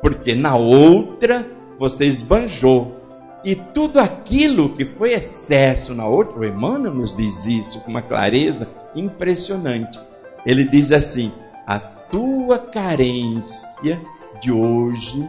[0.00, 1.44] porque na outra
[1.76, 2.99] você esbanjou.
[3.42, 8.02] E tudo aquilo que foi excesso na outra, o Emmanuel nos diz isso com uma
[8.02, 9.98] clareza impressionante.
[10.44, 11.32] Ele diz assim:
[11.66, 14.00] a tua carência
[14.40, 15.28] de hoje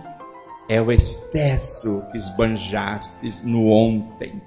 [0.68, 4.42] é o excesso que esbanjastes no ontem.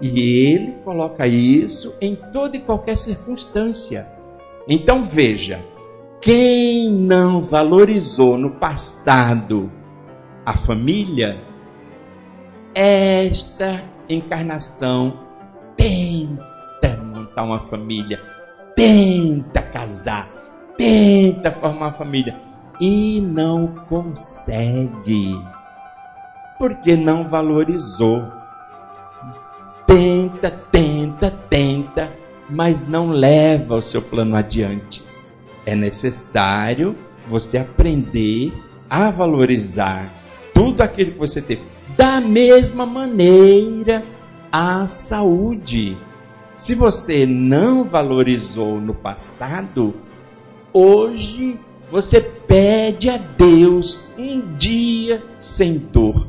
[0.00, 4.06] E ele coloca isso em toda e qualquer circunstância.
[4.66, 5.64] Então veja,
[6.20, 9.70] quem não valorizou no passado
[10.44, 11.40] a família,
[12.74, 15.20] esta encarnação
[15.76, 18.20] tenta montar uma família,
[18.74, 20.28] tenta casar,
[20.76, 22.36] tenta formar uma família
[22.80, 25.38] e não consegue,
[26.58, 28.22] porque não valorizou.
[29.86, 32.10] Tenta, tenta, tenta,
[32.48, 35.02] mas não leva o seu plano adiante.
[35.66, 36.96] É necessário
[37.28, 38.52] você aprender
[38.88, 40.10] a valorizar
[40.54, 41.60] tudo aquilo que você tem.
[42.02, 44.04] Da mesma maneira,
[44.50, 45.96] a saúde.
[46.56, 49.94] Se você não valorizou no passado,
[50.72, 51.60] hoje
[51.92, 56.26] você pede a Deus um dia sem dor,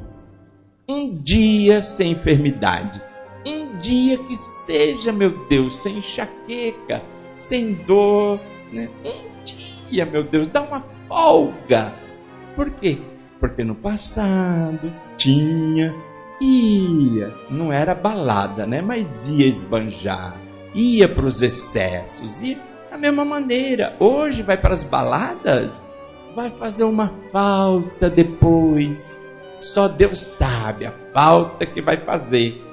[0.87, 3.01] um dia sem enfermidade,
[3.43, 7.01] um dia que seja, meu Deus, sem enxaqueca,
[7.33, 8.39] sem dor,
[8.71, 8.89] né?
[9.03, 11.95] um dia, meu Deus, dá uma folga.
[12.55, 12.99] Por quê?
[13.43, 15.93] Porque no passado tinha,
[16.39, 18.81] ia, não era balada, né?
[18.81, 20.37] Mas ia esbanjar,
[20.73, 22.57] ia para os excessos, ia
[22.89, 23.97] da mesma maneira.
[23.99, 25.83] Hoje vai para as baladas,
[26.33, 29.21] vai fazer uma falta depois.
[29.59, 32.63] Só Deus sabe a falta que vai fazer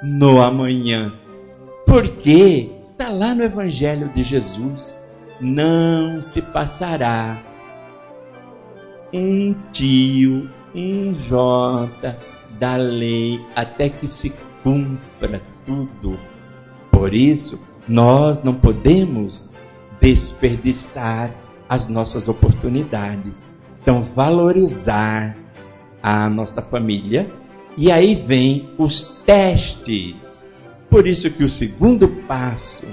[0.00, 1.12] no amanhã.
[1.88, 4.96] Porque está lá no Evangelho de Jesus.
[5.40, 7.42] Não se passará
[9.12, 12.18] um tio, um jota
[12.58, 14.32] da lei até que se
[14.62, 16.18] cumpra tudo.
[16.90, 19.50] Por isso, nós não podemos
[20.00, 21.30] desperdiçar
[21.68, 23.48] as nossas oportunidades.
[23.80, 25.36] Então, valorizar
[26.02, 27.30] a nossa família.
[27.76, 30.38] E aí vem os testes.
[30.90, 32.86] Por isso que o segundo passo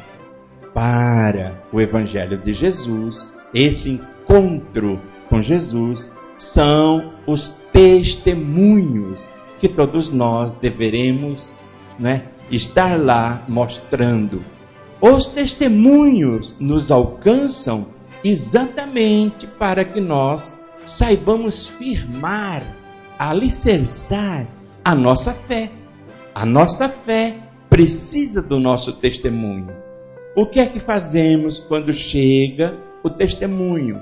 [0.73, 4.99] para o evangelho de Jesus, esse encontro
[5.29, 9.27] com Jesus, são os testemunhos
[9.59, 11.55] que todos nós deveremos
[11.97, 14.43] né, estar lá mostrando.
[15.01, 17.87] Os testemunhos nos alcançam
[18.23, 22.63] exatamente para que nós saibamos firmar,
[23.17, 24.47] alicerçar
[24.83, 25.71] a nossa fé.
[26.33, 27.37] A nossa fé
[27.69, 29.69] precisa do nosso testemunho.
[30.35, 34.01] O que é que fazemos quando chega o testemunho?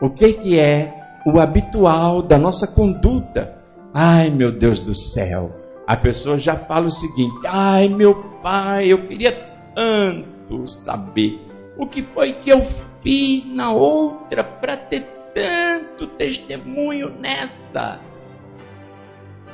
[0.00, 3.54] O que, que é o habitual da nossa conduta?
[3.92, 5.54] Ai, meu Deus do céu.
[5.86, 9.32] A pessoa já fala o seguinte: ai, meu pai, eu queria
[9.74, 11.38] tanto saber
[11.76, 12.66] o que foi que eu
[13.02, 15.00] fiz na outra para ter
[15.34, 18.00] tanto testemunho nessa.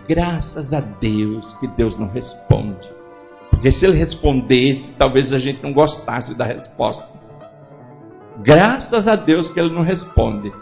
[0.08, 2.88] Graças a Deus que Deus não responde.
[3.50, 7.15] Porque se ele respondesse, talvez a gente não gostasse da resposta.
[8.42, 10.52] Graças a Deus que ele não responde.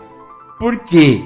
[0.58, 1.24] Porque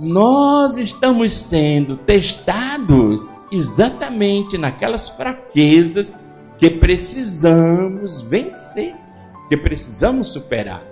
[0.00, 6.16] nós estamos sendo testados exatamente naquelas fraquezas
[6.58, 8.94] que precisamos vencer,
[9.48, 10.82] que precisamos superar.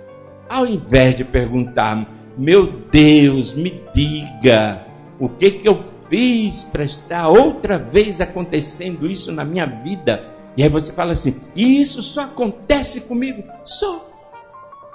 [0.49, 2.07] Ao invés de perguntar,
[2.37, 4.85] meu Deus, me diga
[5.19, 10.29] o que, que eu fiz para estar outra vez acontecendo isso na minha vida.
[10.55, 13.43] E aí você fala assim: isso só acontece comigo?
[13.63, 14.10] Só.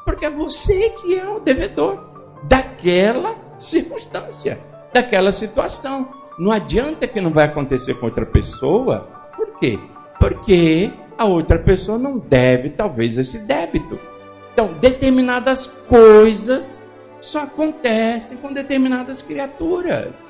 [0.07, 1.99] Porque é você que é o devedor
[2.45, 4.59] daquela circunstância,
[4.95, 6.09] daquela situação.
[6.39, 9.09] Não adianta que não vai acontecer com outra pessoa.
[9.35, 9.79] Por quê?
[10.21, 13.99] Porque a outra pessoa não deve, talvez, esse débito.
[14.53, 16.81] Então, determinadas coisas
[17.21, 20.25] só acontecem com determinadas criaturas.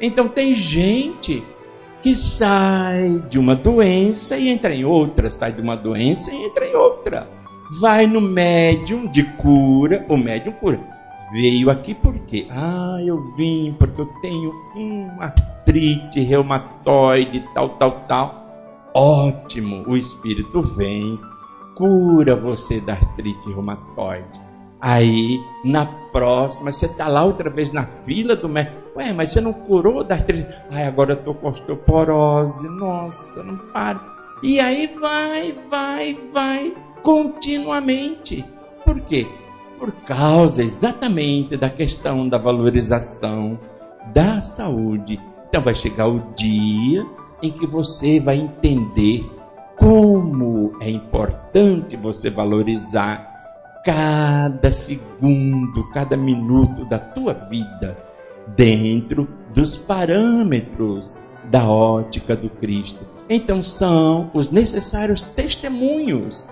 [0.00, 1.42] Então, tem gente
[2.00, 6.64] que sai de uma doença e entra em outra, sai de uma doença e entra
[6.64, 7.35] em outra.
[7.70, 10.96] Vai no médium de cura, o médium cura
[11.30, 12.46] veio aqui por quê?
[12.50, 18.46] Ah, eu vim porque eu tenho uma artrite reumatoide, tal, tal, tal.
[18.94, 21.18] Ótimo, o Espírito vem,
[21.74, 24.40] cura você da artrite reumatoide.
[24.80, 28.76] Aí, na próxima, você está lá outra vez na fila do médico.
[28.96, 30.48] Ué, mas você não curou da artrite?
[30.70, 32.68] Ai, agora eu estou com osteoporose.
[32.68, 34.00] Nossa, não para.
[34.42, 36.74] E aí vai, vai, vai,
[37.06, 38.44] continuamente.
[38.84, 39.26] Por quê?
[39.78, 43.58] por causa exatamente da questão da valorização
[44.14, 45.20] da saúde.
[45.48, 47.04] Então vai chegar o dia
[47.42, 49.24] em que você vai entender
[49.76, 57.96] como é importante você valorizar cada segundo, cada minuto da tua vida
[58.56, 61.16] dentro dos parâmetros
[61.50, 63.06] da ótica do Cristo.
[63.28, 66.42] Então são os necessários testemunhos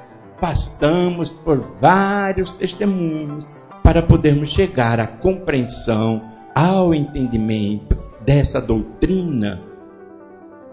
[0.45, 3.51] passamos por vários testemunhos
[3.83, 6.23] para podermos chegar à compreensão,
[6.55, 9.63] ao entendimento dessa doutrina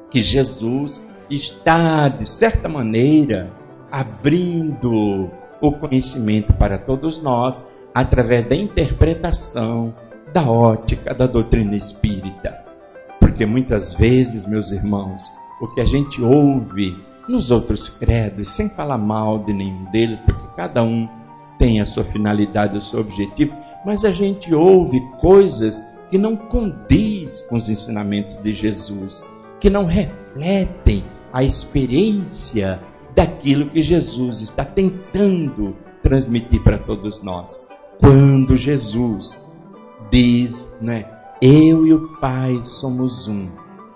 [0.09, 3.49] que Jesus está, de certa maneira,
[3.89, 7.65] abrindo o conhecimento para todos nós
[7.95, 9.95] através da interpretação
[10.33, 12.61] da ótica da doutrina espírita.
[13.21, 15.23] Porque muitas vezes, meus irmãos,
[15.61, 16.93] o que a gente ouve
[17.31, 21.07] nos outros credos, sem falar mal de nenhum deles, porque cada um
[21.57, 23.55] tem a sua finalidade, o seu objetivo,
[23.85, 29.23] mas a gente ouve coisas que não condiz com os ensinamentos de Jesus,
[29.59, 32.81] que não refletem a experiência
[33.15, 37.65] daquilo que Jesus está tentando transmitir para todos nós.
[37.99, 39.41] Quando Jesus
[40.09, 41.05] diz, né,
[41.41, 43.47] eu e o Pai somos um.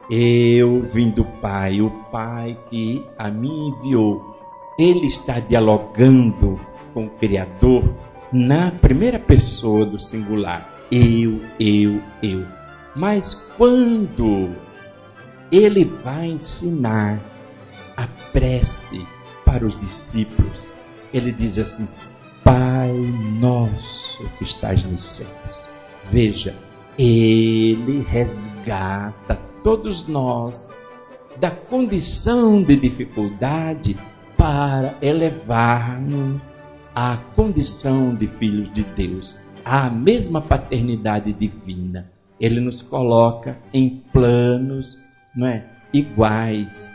[0.09, 4.35] Eu vim do Pai, o Pai que a mim enviou.
[4.77, 6.59] Ele está dialogando
[6.93, 7.95] com o Criador
[8.31, 10.69] na primeira pessoa do singular.
[10.91, 12.45] Eu, eu, eu.
[12.95, 14.55] Mas quando
[15.51, 17.19] ele vai ensinar
[17.97, 19.05] a prece
[19.43, 20.67] para os discípulos,
[21.11, 21.87] ele diz assim:
[22.43, 22.91] Pai
[23.39, 25.69] nosso que estás nos céus.
[26.11, 26.55] Veja,
[26.97, 30.69] ele resgata todos nós
[31.37, 33.97] da condição de dificuldade
[34.37, 36.39] para elevar-nos
[36.93, 39.35] à condição de filhos de Deus,
[39.65, 42.11] à mesma paternidade divina.
[42.39, 45.01] Ele nos coloca em planos
[45.35, 46.87] não é, iguais.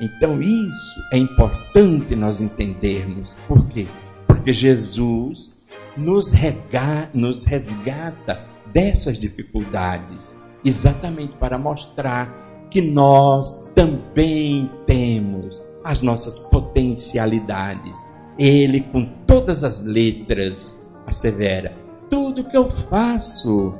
[0.00, 3.36] Então isso é importante nós entendermos.
[3.46, 3.86] Por quê?
[4.26, 5.62] Porque Jesus
[5.94, 10.34] nos, rega, nos resgata dessas dificuldades,
[10.64, 17.98] exatamente para mostrar que nós também temos as nossas potencialidades.
[18.38, 21.76] Ele, com todas as letras, assevera:
[22.10, 23.74] tudo que eu faço,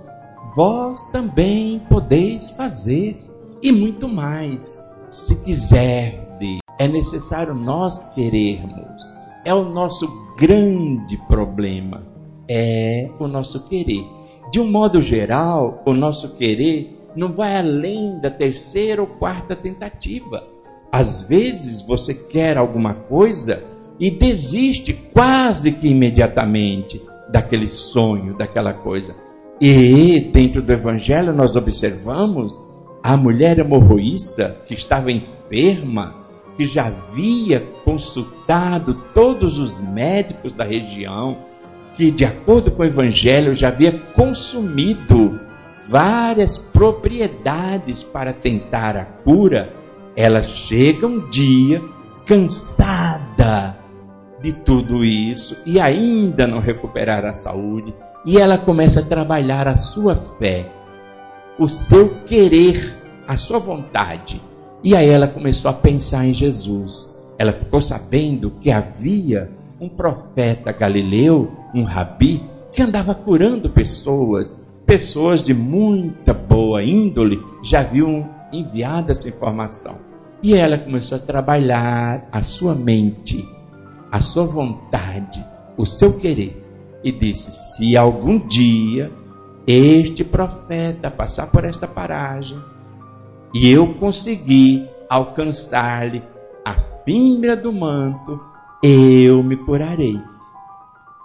[0.55, 3.18] vós também podeis fazer,
[3.62, 4.78] e muito mais,
[5.09, 6.59] se quiserdes.
[6.78, 9.03] É necessário nós querermos.
[9.45, 12.03] É o nosso grande problema.
[12.49, 14.05] É o nosso querer.
[14.55, 20.44] De um modo geral, o nosso querer não vai além da terceira ou quarta tentativa.
[20.92, 23.64] Às vezes você quer alguma coisa
[23.98, 29.16] e desiste quase que imediatamente daquele sonho, daquela coisa.
[29.61, 32.57] E dentro do Evangelho nós observamos
[33.02, 36.14] a mulher hemorroíça que estava enferma,
[36.57, 41.38] que já havia consultado todos os médicos da região,
[41.97, 45.40] que, de acordo com o Evangelho, já havia consumido
[45.88, 49.72] várias propriedades para tentar a cura,
[50.16, 51.82] ela chega um dia
[52.26, 53.76] cansada
[54.40, 59.76] de tudo isso e ainda não recuperar a saúde, e ela começa a trabalhar a
[59.76, 60.70] sua fé,
[61.59, 62.97] o seu querer,
[63.28, 64.40] a sua vontade.
[64.82, 67.14] E aí ela começou a pensar em Jesus.
[67.38, 69.51] Ela ficou sabendo que havia
[69.81, 77.81] um profeta galileu, um rabi, que andava curando pessoas, pessoas de muita boa índole, já
[77.81, 79.99] haviam enviado essa informação.
[80.43, 83.49] E ela começou a trabalhar a sua mente,
[84.11, 85.45] a sua vontade,
[85.77, 86.62] o seu querer.
[87.03, 89.11] E disse: se algum dia
[89.66, 92.59] este profeta passar por esta paragem
[93.55, 96.22] e eu conseguir alcançar-lhe
[96.64, 98.41] a fímbria do manto,
[98.87, 100.20] eu me curarei.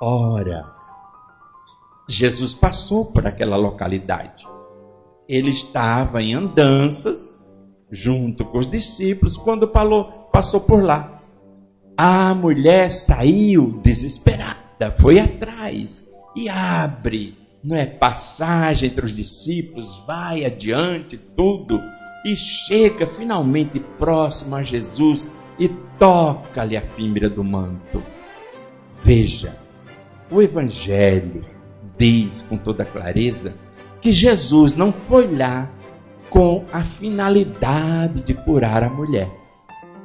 [0.02, 0.66] Ora,
[2.08, 4.48] Jesus passou por aquela localidade.
[5.28, 7.38] Ele estava em andanças
[7.92, 9.68] junto com os discípulos quando
[10.32, 11.22] passou por lá.
[11.98, 20.46] A mulher saiu desesperada, foi atrás e abre, não é passagem entre os discípulos, vai
[20.46, 21.82] adiante tudo
[22.26, 25.30] e chega finalmente próximo a Jesus
[25.60, 25.68] e
[26.00, 28.02] toca-lhe a fímbria do manto.
[29.04, 29.58] Veja,
[30.32, 31.46] o Evangelho
[31.98, 33.54] diz com toda clareza
[34.02, 35.70] que Jesus não foi lá
[36.30, 39.30] com a finalidade de curar a mulher.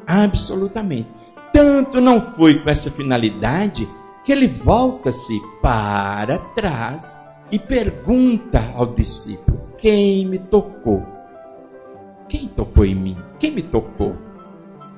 [0.07, 1.09] Absolutamente.
[1.53, 3.89] Tanto não foi com essa finalidade
[4.25, 7.17] que ele volta-se para trás
[7.53, 11.07] e pergunta ao discípulo: Quem me tocou?
[12.29, 13.17] Quem tocou em mim?
[13.39, 14.17] Quem me tocou?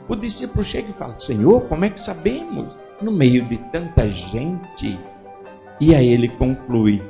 [0.08, 2.68] O discípulo chega e fala: Senhor, como é que sabemos?
[3.00, 4.98] No meio de tanta gente.
[5.80, 7.02] E aí ele conclui: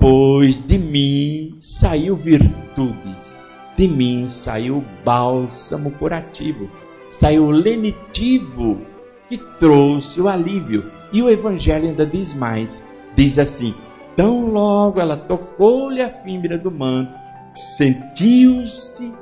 [0.00, 3.38] Pois de mim saiu virtudes,
[3.76, 6.68] de mim saiu bálsamo curativo,
[7.08, 8.80] saiu lenitivo
[9.28, 10.90] que trouxe o alívio.
[11.12, 13.74] E o Evangelho ainda diz mais: diz assim:
[14.16, 17.14] Tão logo ela tocou-lhe a fímbria do manto,
[17.52, 19.14] sentiu-se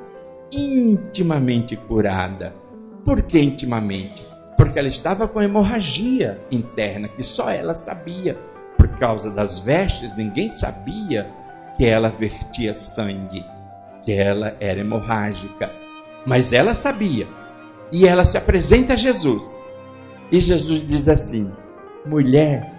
[0.51, 2.62] intimamente curada.
[3.05, 4.25] Por que intimamente?
[4.57, 8.37] Porque ela estava com hemorragia interna que só ela sabia.
[8.77, 11.29] Por causa das vestes, ninguém sabia
[11.75, 13.45] que ela vertia sangue,
[14.03, 15.69] que ela era hemorrágica.
[16.25, 17.27] Mas ela sabia.
[17.91, 19.43] E ela se apresenta a Jesus.
[20.31, 21.51] E Jesus diz assim:
[22.05, 22.71] mulher,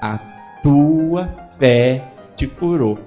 [0.00, 0.18] a
[0.62, 1.28] tua
[1.58, 2.02] fé
[2.34, 2.98] te curou.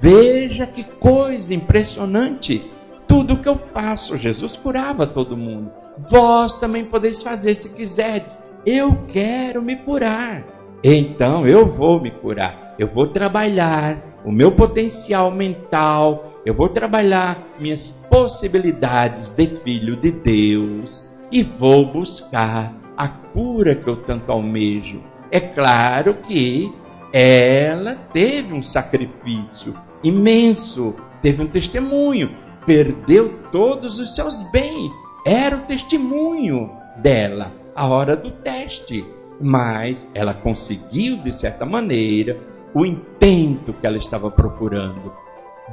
[0.00, 2.70] Veja que coisa impressionante
[3.14, 4.18] tudo que eu faço.
[4.18, 5.70] Jesus curava todo mundo.
[6.10, 8.36] Vós também podeis fazer se quiserdes.
[8.66, 10.44] Eu quero me curar.
[10.82, 12.74] Então eu vou me curar.
[12.76, 20.10] Eu vou trabalhar o meu potencial mental, eu vou trabalhar minhas possibilidades de filho de
[20.10, 25.00] Deus e vou buscar a cura que eu tanto almejo.
[25.30, 26.72] É claro que
[27.12, 34.92] ela teve um sacrifício imenso, teve um testemunho, perdeu todos os seus bens,
[35.24, 39.04] era o testemunho dela, a hora do teste.
[39.40, 42.38] Mas ela conseguiu, de certa maneira,
[42.72, 45.12] o intento que ela estava procurando.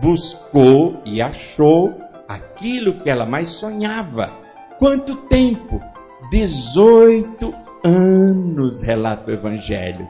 [0.02, 1.96] Buscou e achou
[2.28, 4.32] aquilo que ela mais sonhava.
[4.80, 5.82] Quanto tempo?
[6.32, 10.08] 18 anos, relata o Evangelho.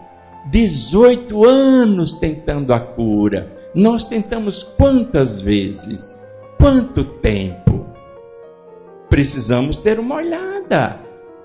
[0.49, 3.51] 18 anos tentando a cura.
[3.73, 6.20] Nós tentamos quantas vezes?
[6.61, 7.87] Quanto tempo?
[9.09, 10.99] Precisamos ter uma olhada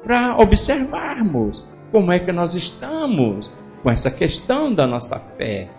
[0.05, 3.51] para observarmos como é que nós estamos
[3.83, 5.71] com essa questão da nossa fé,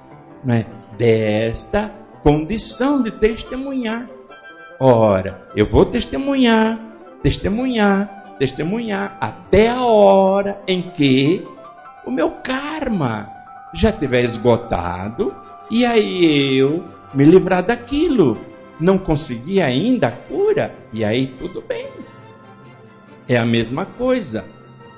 [0.44, 0.66] né?
[0.98, 1.92] desta
[2.24, 4.10] condição de testemunhar.
[4.80, 6.80] Ora, eu vou testemunhar,
[7.22, 11.48] testemunhar, testemunhar até a hora em que
[12.08, 13.30] o meu karma
[13.72, 15.32] já tiver esgotado
[15.70, 16.84] e aí eu
[17.14, 18.57] me livrar daquilo.
[18.80, 21.88] Não consegui ainda a cura e aí tudo bem.
[23.28, 24.46] É a mesma coisa,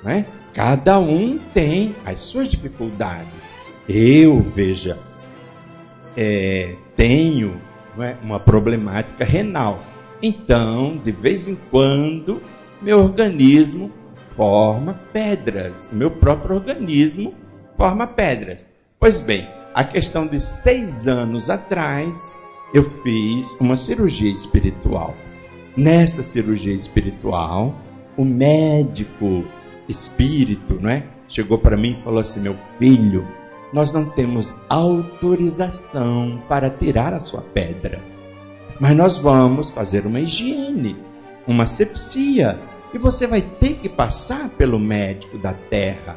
[0.02, 0.26] né?
[0.52, 3.50] Cada um tem as suas dificuldades.
[3.88, 4.98] Eu, veja,
[6.16, 7.60] é, tenho
[7.98, 9.80] é, uma problemática renal.
[10.22, 12.42] Então, de vez em quando,
[12.82, 13.90] meu organismo
[14.36, 15.88] forma pedras.
[15.92, 17.34] O meu próprio organismo
[17.76, 18.68] forma pedras.
[18.98, 22.34] Pois bem, a questão de seis anos atrás,
[22.72, 25.14] eu fiz uma cirurgia espiritual.
[25.76, 27.74] Nessa cirurgia espiritual,
[28.16, 29.44] o médico
[29.88, 31.04] espírito, não é?
[31.28, 33.26] Chegou para mim e falou assim: "Meu filho,
[33.72, 38.00] nós não temos autorização para tirar a sua pedra.
[38.80, 40.96] Mas nós vamos fazer uma higiene,
[41.46, 42.58] uma sepsia,
[42.92, 46.16] e você vai ter que passar pelo médico da terra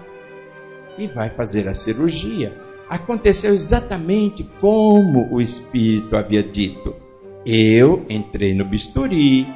[0.97, 2.54] e vai fazer a cirurgia.
[2.93, 6.95] Aconteceu exatamente como o espírito havia dito.
[7.43, 9.47] Eu entrei no bisturi,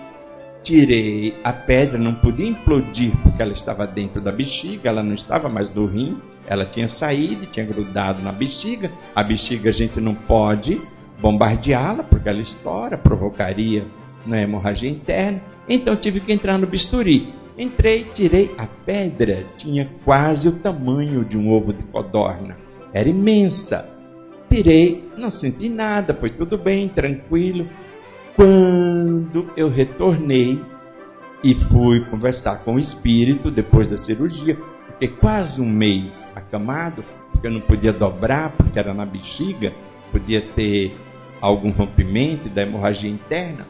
[0.63, 5.47] tirei a pedra, não podia implodir porque ela estava dentro da bexiga, ela não estava
[5.47, 8.91] mais no rim, ela tinha saído, tinha grudado na bexiga.
[9.13, 10.81] A bexiga a gente não pode
[11.21, 13.85] bombardeá-la porque ela estoura, provocaria
[14.25, 15.43] uma hemorragia interna.
[15.69, 17.31] Então tive que entrar no bisturi.
[17.55, 22.65] Entrei, tirei a pedra, tinha quase o tamanho de um ovo de codorna.
[22.97, 23.87] Era imensa.
[24.49, 27.69] Tirei, não senti nada, foi tudo bem, tranquilo.
[28.35, 30.59] Quando eu retornei
[31.43, 37.45] e fui conversar com o espírito depois da cirurgia, fiquei quase um mês acamado, porque
[37.45, 39.71] eu não podia dobrar, porque era na bexiga,
[40.11, 40.97] podia ter
[41.39, 43.67] algum rompimento da hemorragia interna.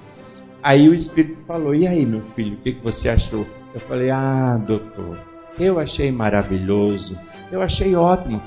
[0.64, 3.46] Aí o espírito falou: E aí, meu filho, o que, que você achou?
[3.74, 5.20] Eu falei: Ah, doutor,
[5.60, 7.20] eu achei maravilhoso,
[7.52, 8.42] eu achei ótimo.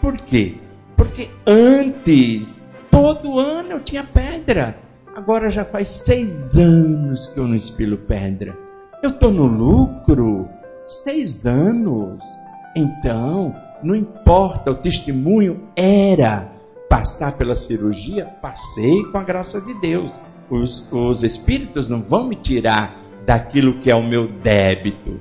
[0.00, 0.54] Por quê?
[0.96, 4.78] Porque antes, todo ano eu tinha pedra.
[5.14, 8.56] Agora já faz seis anos que eu não espilo pedra.
[9.02, 10.48] Eu estou no lucro.
[10.86, 12.22] Seis anos.
[12.76, 16.52] Então, não importa, o testemunho era
[16.88, 20.12] passar pela cirurgia, passei com a graça de Deus.
[20.48, 25.20] Os, os espíritos não vão me tirar daquilo que é o meu débito.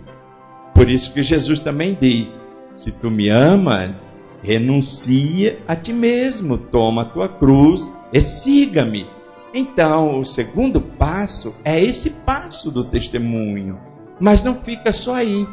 [0.73, 4.14] Por isso que Jesus também diz: se tu me amas,
[4.45, 9.07] renuncia a ti mesmo, toma a tua cruz e siga-me.
[9.53, 13.79] Então, o segundo passo é esse passo do testemunho.
[14.19, 15.47] Mas não fica só aí.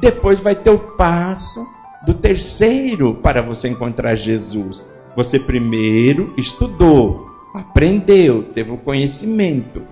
[0.00, 1.66] Depois vai ter o passo
[2.06, 4.86] do terceiro para você encontrar Jesus.
[5.16, 9.82] Você primeiro estudou, aprendeu, teve o conhecimento.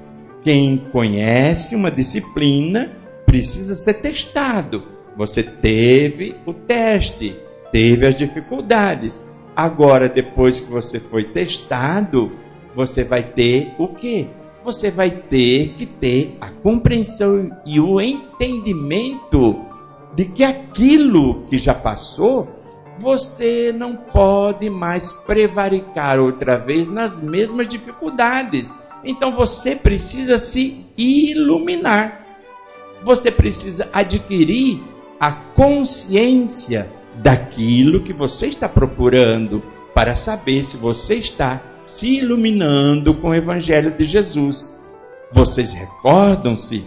[0.42, 2.92] Quem conhece uma disciplina
[3.24, 4.84] precisa ser testado.
[5.16, 7.36] Você teve o teste,
[7.74, 9.20] teve as dificuldades.
[9.56, 12.30] Agora, depois que você foi testado,
[12.72, 14.28] você vai ter o quê?
[14.64, 19.60] Você vai ter que ter a compreensão e o entendimento
[20.14, 22.48] de que aquilo que já passou,
[23.00, 28.72] você não pode mais prevaricar outra vez nas mesmas dificuldades.
[29.02, 32.24] Então você precisa se iluminar.
[33.02, 34.80] Você precisa adquirir
[35.18, 39.62] a consciência daquilo que você está procurando
[39.94, 44.78] para saber se você está se iluminando com o Evangelho de Jesus.
[45.32, 46.84] Vocês recordam-se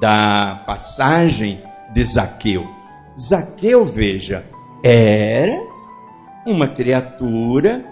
[0.00, 2.66] da passagem de Zaqueu?
[3.18, 4.44] Zaqueu, veja,
[4.82, 5.58] era
[6.46, 7.84] uma criatura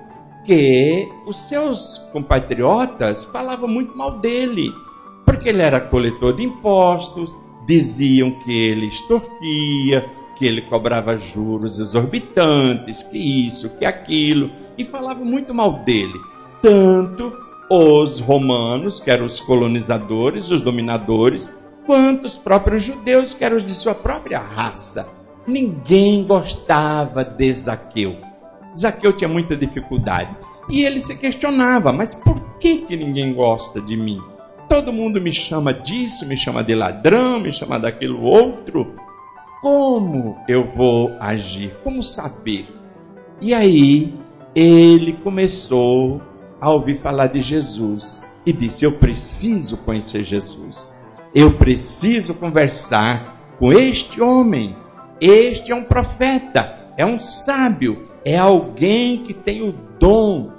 [0.45, 4.71] que os seus compatriotas falavam muito mal dele,
[5.25, 7.37] porque ele era coletor de impostos,
[7.67, 10.05] diziam que ele extorquia,
[10.45, 16.21] que ele cobrava juros exorbitantes, que isso, que aquilo, e falavam muito mal dele.
[16.61, 17.33] Tanto
[17.71, 21.49] os romanos, que eram os colonizadores, os dominadores,
[21.87, 25.09] quanto os próprios judeus, que eram de sua própria raça.
[25.47, 28.19] Ninguém gostava de Zaqueu.
[28.77, 30.37] Zaqueu tinha muita dificuldade.
[30.69, 34.21] E ele se questionava: mas por que, que ninguém gosta de mim?
[34.69, 38.95] Todo mundo me chama disso, me chama de ladrão, me chama daquilo outro.
[39.65, 41.75] Como eu vou agir?
[41.83, 42.69] Como saber?
[43.41, 44.15] E aí
[44.55, 46.21] ele começou
[46.61, 50.95] a ouvir falar de Jesus e disse: Eu preciso conhecer Jesus.
[51.35, 54.77] Eu preciso conversar com este homem.
[55.19, 60.53] Este é um profeta, é um sábio, é alguém que tem o dom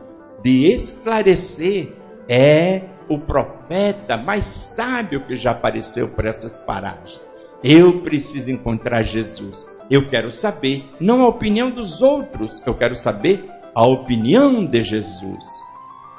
[0.43, 1.93] de esclarecer,
[2.28, 7.34] é o profeta mais sábio que já apareceu por essas paragens.
[7.64, 9.68] Eu preciso encontrar Jesus.
[9.89, 15.45] Eu quero saber, não a opinião dos outros, eu quero saber a opinião de Jesus.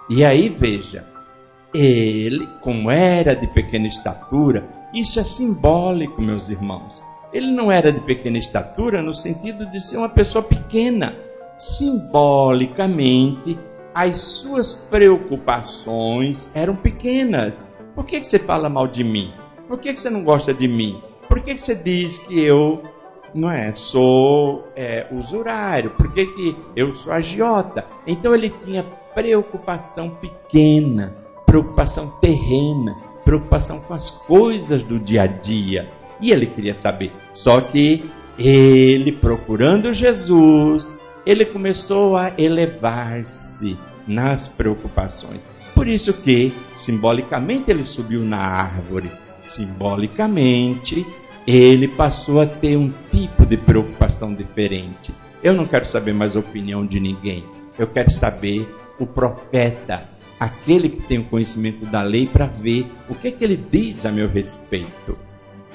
[0.09, 1.05] E aí veja,
[1.75, 7.03] ele, como era de pequena estatura, isso é simbólico, meus irmãos.
[7.33, 11.15] Ele não era de pequena estatura no sentido de ser uma pessoa pequena.
[11.57, 13.59] Simbolicamente,
[13.95, 17.67] as suas preocupações eram pequenas.
[17.95, 19.33] Por que, você fala mal de mim?
[19.67, 21.03] Por que você não gosta de mim?
[21.29, 22.83] Por que, você diz que eu
[23.35, 25.91] não é, sou é, usurário?
[25.91, 27.85] Por que, que eu sou agiota?
[28.07, 31.15] Então ele tinha preocupação pequena,
[31.45, 35.91] preocupação terrena, preocupação com as coisas do dia a dia.
[36.21, 37.13] E ele queria saber.
[37.33, 45.49] Só que ele, procurando Jesus, ele começou a elevar-se nas preocupações.
[45.75, 49.11] Por isso que, simbolicamente, ele subiu na árvore.
[49.47, 51.07] Simbolicamente,
[51.47, 55.15] ele passou a ter um tipo de preocupação diferente.
[55.41, 57.45] Eu não quero saber mais a opinião de ninguém.
[57.79, 58.69] Eu quero saber
[58.99, 60.03] o profeta,
[60.41, 64.05] aquele que tem o conhecimento da lei, para ver o que, é que ele diz
[64.05, 65.17] a meu respeito.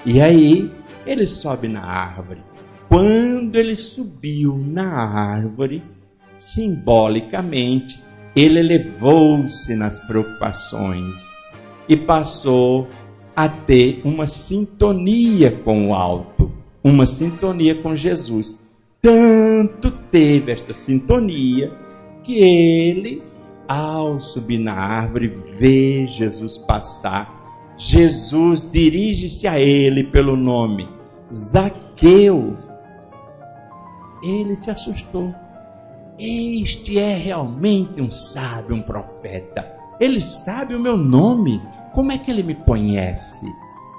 [0.05, 0.69] E aí,
[1.07, 2.43] ele sobe na árvore.
[2.89, 5.81] Quando ele subiu na árvore,
[6.35, 8.03] simbolicamente,
[8.35, 11.17] ele elevou-se nas preocupações
[11.87, 12.89] e passou
[13.43, 16.51] a ter uma sintonia com o alto,
[16.83, 18.61] uma sintonia com Jesus.
[19.01, 21.71] Tanto teve esta sintonia
[22.23, 23.23] que ele,
[23.67, 25.27] ao subir na árvore,
[25.57, 27.73] vê Jesus passar.
[27.77, 30.87] Jesus dirige-se a ele pelo nome
[31.33, 32.57] Zaqueu
[34.21, 35.33] ele se assustou.
[36.19, 39.67] Este é realmente um sábio, um profeta.
[39.99, 41.61] Ele sabe o meu nome.
[41.93, 43.45] Como é que ele me conhece?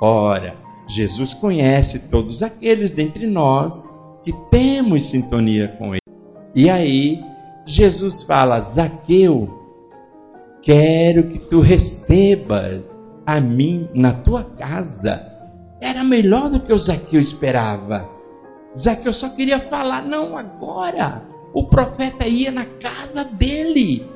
[0.01, 0.57] Ora,
[0.88, 3.84] Jesus conhece todos aqueles dentre nós
[4.24, 6.01] que temos sintonia com ele.
[6.55, 7.22] E aí,
[7.66, 9.49] Jesus fala: Zaqueu,
[10.62, 12.84] quero que tu recebas
[13.26, 15.28] a mim na tua casa.
[15.80, 18.09] Era melhor do que o Zaqueu esperava.
[18.76, 21.22] Zaqueu só queria falar, não agora.
[21.53, 24.07] O profeta ia na casa dele,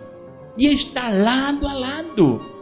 [0.57, 2.56] ia estar lado a lado.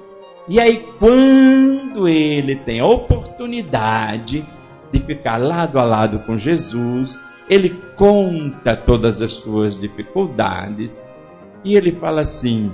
[0.46, 4.46] E aí, quando ele tem a oportunidade
[4.92, 7.18] de ficar lado a lado com Jesus,
[7.48, 11.02] ele conta todas as suas dificuldades
[11.64, 12.70] e ele fala assim: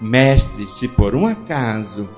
[0.00, 2.08] Mestre, se por um acaso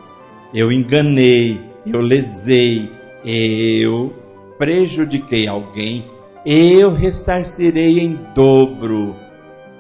[0.55, 2.89] eu enganei, eu lesei,
[3.25, 4.15] eu
[4.57, 6.07] prejudiquei alguém,
[6.47, 9.17] eu ressarcirei em dobro.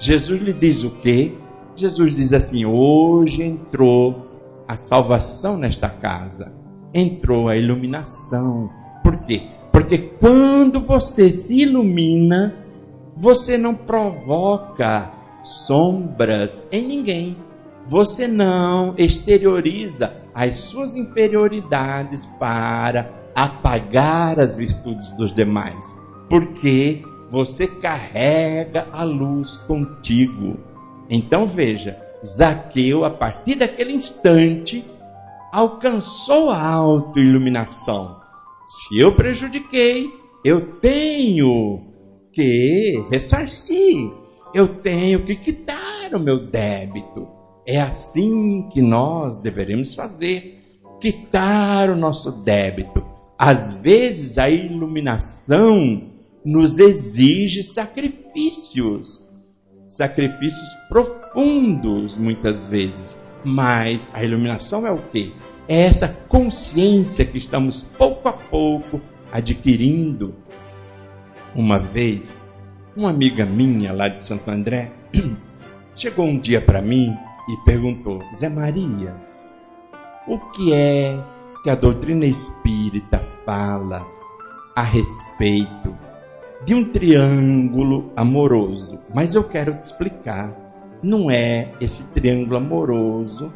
[0.00, 1.32] Jesus lhe diz o quê?
[1.76, 4.31] Jesus diz assim: hoje entrou
[4.66, 6.52] a salvação nesta casa,
[6.94, 8.70] entrou a iluminação.
[9.02, 9.42] Por quê?
[9.70, 12.54] Porque quando você se ilumina,
[13.16, 15.10] você não provoca
[15.40, 17.36] sombras em ninguém.
[17.86, 26.02] Você não exterioriza as suas inferioridades para apagar as virtudes dos demais
[26.32, 30.58] porque você carrega a luz contigo.
[31.10, 34.84] Então veja, Zaqueu, a partir daquele instante,
[35.52, 38.20] alcançou a autoiluminação.
[38.66, 40.10] Se eu prejudiquei,
[40.44, 41.82] eu tenho
[42.32, 44.10] que ressarcir,
[44.54, 47.28] eu tenho que quitar o meu débito.
[47.66, 50.58] É assim que nós deveremos fazer.
[51.00, 53.04] quitar o nosso débito.
[53.36, 56.12] Às vezes a iluminação
[56.44, 59.21] nos exige sacrifícios,
[59.92, 63.22] sacrifícios profundos muitas vezes.
[63.44, 65.32] Mas a iluminação é o quê?
[65.68, 70.34] É essa consciência que estamos pouco a pouco adquirindo.
[71.54, 72.40] Uma vez,
[72.96, 74.90] uma amiga minha lá de Santo André
[75.94, 77.14] chegou um dia para mim
[77.48, 79.14] e perguntou: Zé Maria,
[80.26, 81.22] o que é
[81.62, 84.06] que a doutrina espírita fala
[84.74, 85.94] a respeito
[86.64, 88.98] de um triângulo amoroso?
[89.14, 90.52] Mas eu quero te explicar.
[91.02, 93.52] Não é esse triângulo amoroso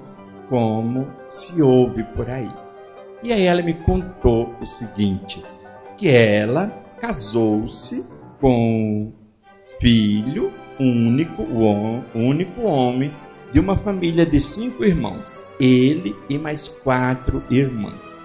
[0.48, 2.50] como se ouve por aí.
[3.22, 5.42] E aí ela me contou o seguinte:
[5.96, 6.68] que ela
[7.00, 8.04] casou-se
[8.40, 9.12] com
[9.80, 13.12] filho único, o único homem
[13.52, 18.22] de uma família de cinco irmãos, ele e mais quatro irmãs.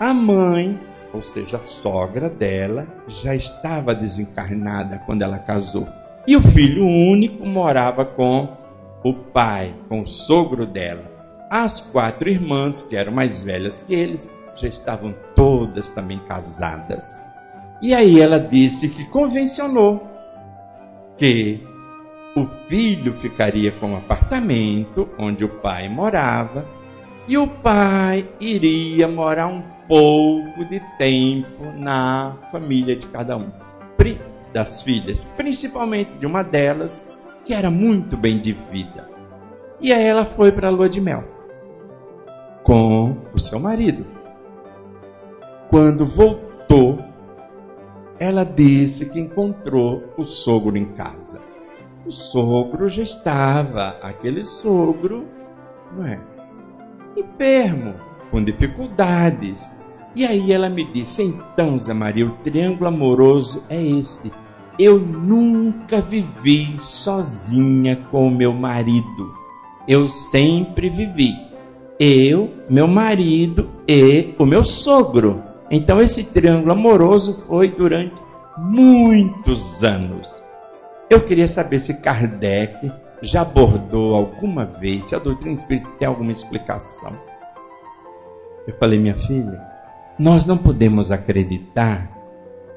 [0.00, 0.78] A mãe,
[1.12, 5.86] ou seja, a sogra dela, já estava desencarnada quando ela casou.
[6.26, 8.56] E o filho único morava com
[9.04, 11.04] o pai, com o sogro dela.
[11.50, 17.20] As quatro irmãs, que eram mais velhas que eles, já estavam todas também casadas.
[17.82, 20.08] E aí ela disse que convencionou
[21.16, 21.60] que
[22.34, 26.64] o filho ficaria com o apartamento onde o pai morava
[27.28, 33.50] e o pai iria morar um pouco de tempo na família de cada um,
[34.52, 37.08] das filhas, principalmente de uma delas
[37.44, 39.08] que era muito bem de vida.
[39.80, 41.24] E aí ela foi para a lua de mel
[42.62, 44.06] com o seu marido.
[45.68, 46.98] Quando voltou,
[48.20, 51.40] ela disse que encontrou o sogro em casa.
[52.06, 55.26] O sogro já estava, aquele sogro,
[55.96, 56.20] não é?
[57.16, 57.94] Enfermo,
[58.30, 59.80] com dificuldades.
[60.14, 64.32] E aí ela me disse: então, Zé Maria, o triângulo amoroso é esse.
[64.78, 69.34] Eu nunca vivi sozinha com meu marido.
[69.86, 71.32] Eu sempre vivi.
[71.98, 75.42] Eu, meu marido e o meu sogro.
[75.70, 78.20] Então esse triângulo amoroso foi durante
[78.56, 80.28] muitos anos.
[81.08, 82.90] Eu queria saber se Kardec
[83.22, 87.12] já abordou alguma vez, se a doutrina espírita tem alguma explicação.
[88.66, 89.60] Eu falei, minha filha,
[90.18, 92.10] nós não podemos acreditar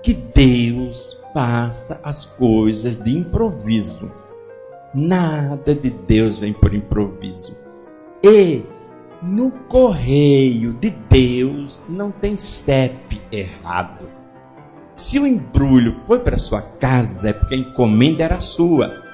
[0.02, 4.12] que Deus faça as coisas de improviso.
[4.94, 7.58] Nada de Deus vem por improviso.
[8.24, 8.64] E
[9.22, 14.06] no correio de Deus não tem CEP errado.
[14.94, 19.05] Se o embrulho foi para sua casa, é porque a encomenda era sua.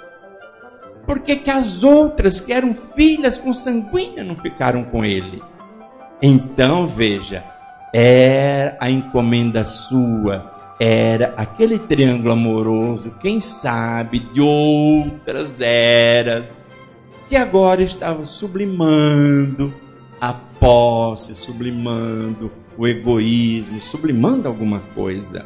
[1.05, 5.41] Por que, que as outras que eram filhas consanguíneas não ficaram com ele?
[6.21, 7.43] Então veja,
[7.93, 16.57] era a encomenda sua, era aquele triângulo amoroso, quem sabe de outras eras,
[17.27, 19.73] que agora estava sublimando
[20.19, 25.45] a posse, sublimando o egoísmo, sublimando alguma coisa.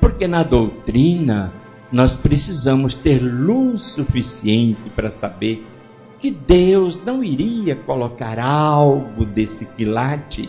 [0.00, 1.52] Porque na doutrina
[1.92, 5.66] nós precisamos ter luz suficiente para saber
[6.18, 10.48] que Deus não iria colocar algo desse quilate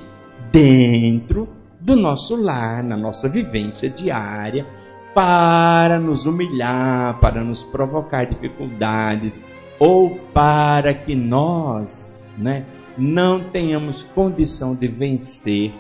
[0.52, 1.48] dentro
[1.80, 4.68] do nosso lar, na nossa vivência diária,
[5.16, 9.42] para nos humilhar, para nos provocar dificuldades,
[9.80, 12.66] ou para que nós né,
[12.98, 15.74] não tenhamos condição de vencer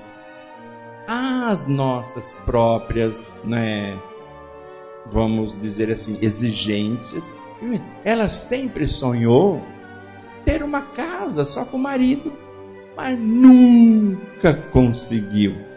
[1.07, 3.97] as nossas próprias, né,
[5.11, 7.33] vamos dizer assim, exigências.
[8.03, 9.61] Ela sempre sonhou
[10.45, 12.33] ter uma casa só com o marido,
[12.95, 15.71] mas nunca conseguiu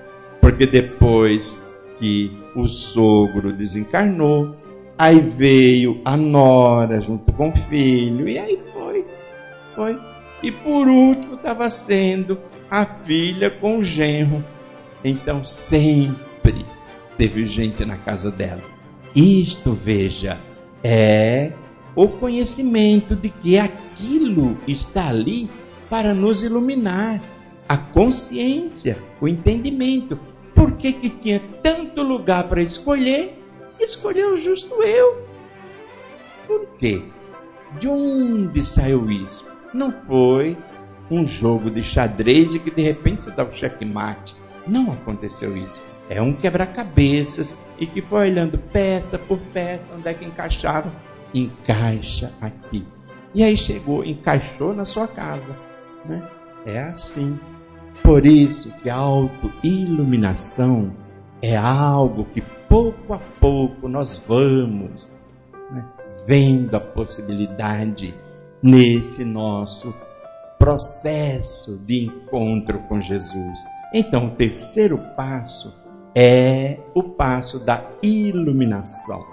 [0.44, 1.58] porque depois
[1.98, 4.54] que o sogro desencarnou,
[4.98, 9.06] aí veio a nora junto com o filho, e aí foi,
[9.74, 9.98] foi.
[10.42, 12.38] E por último estava sendo
[12.70, 14.44] a filha com o genro.
[15.02, 16.66] Então sempre
[17.16, 18.62] teve gente na casa dela.
[19.14, 20.40] Isto, veja,
[20.82, 21.52] é
[21.94, 25.48] o conhecimento de que aquilo está ali
[25.88, 27.22] para nos iluminar.
[27.66, 30.18] A consciência, o entendimento
[30.54, 33.38] por que, que tinha tanto lugar para escolher,
[33.80, 35.26] escolheu justo eu.
[36.46, 37.02] Por quê?
[37.80, 39.46] De onde saiu isso?
[39.72, 40.56] Não foi
[41.10, 44.36] um jogo de xadrez e que de repente você dá o checkmate.
[44.66, 45.82] Não aconteceu isso.
[46.08, 50.92] É um quebra-cabeças e que foi olhando peça por peça onde é que encaixava.
[51.32, 52.86] Encaixa aqui.
[53.34, 55.56] E aí chegou, encaixou na sua casa.
[56.04, 56.22] Né?
[56.66, 57.38] É assim.
[58.02, 60.92] Por isso que a autoiluminação
[61.40, 65.10] é algo que pouco a pouco nós vamos
[65.70, 65.84] né,
[66.26, 68.14] vendo a possibilidade
[68.62, 69.94] nesse nosso
[70.58, 73.58] processo de encontro com Jesus.
[73.92, 75.83] Então, o terceiro passo
[76.14, 79.24] é o passo da iluminação.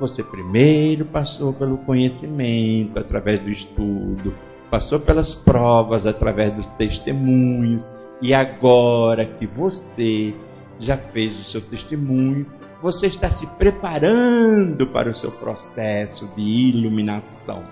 [0.00, 4.34] Você primeiro passou pelo conhecimento através do estudo,
[4.70, 7.86] passou pelas provas através dos testemunhos,
[8.22, 10.34] e agora que você
[10.78, 12.46] já fez o seu testemunho,
[12.80, 17.62] você está se preparando para o seu processo de iluminação.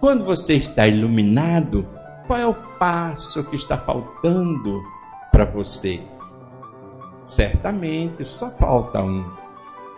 [0.00, 1.86] Quando você está iluminado,
[2.26, 4.82] qual é o passo que está faltando
[5.30, 6.00] para você?
[7.26, 9.28] Certamente só falta um.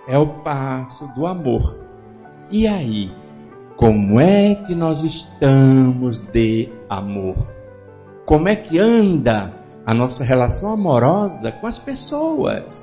[0.09, 1.77] É o passo do amor.
[2.51, 3.13] E aí,
[3.77, 7.37] como é que nós estamos de amor?
[8.25, 9.53] Como é que anda
[9.85, 12.83] a nossa relação amorosa com as pessoas?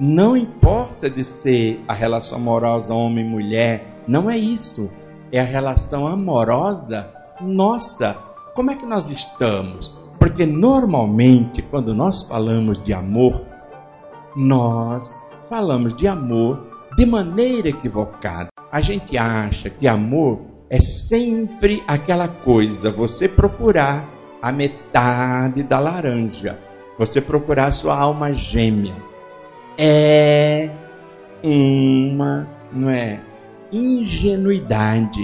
[0.00, 4.90] Não importa de ser a relação amorosa homem-mulher, não é isso.
[5.30, 7.08] É a relação amorosa
[7.40, 8.14] nossa.
[8.56, 9.96] Como é que nós estamos?
[10.18, 13.49] Porque normalmente, quando nós falamos de amor,
[14.36, 16.66] nós falamos de amor
[16.96, 18.48] de maneira equivocada.
[18.70, 24.08] A gente acha que amor é sempre aquela coisa, você procurar
[24.40, 26.58] a metade da laranja,
[26.98, 28.94] você procurar sua alma gêmea.
[29.76, 30.70] É
[31.42, 33.20] uma, não é,
[33.72, 35.22] ingenuidade.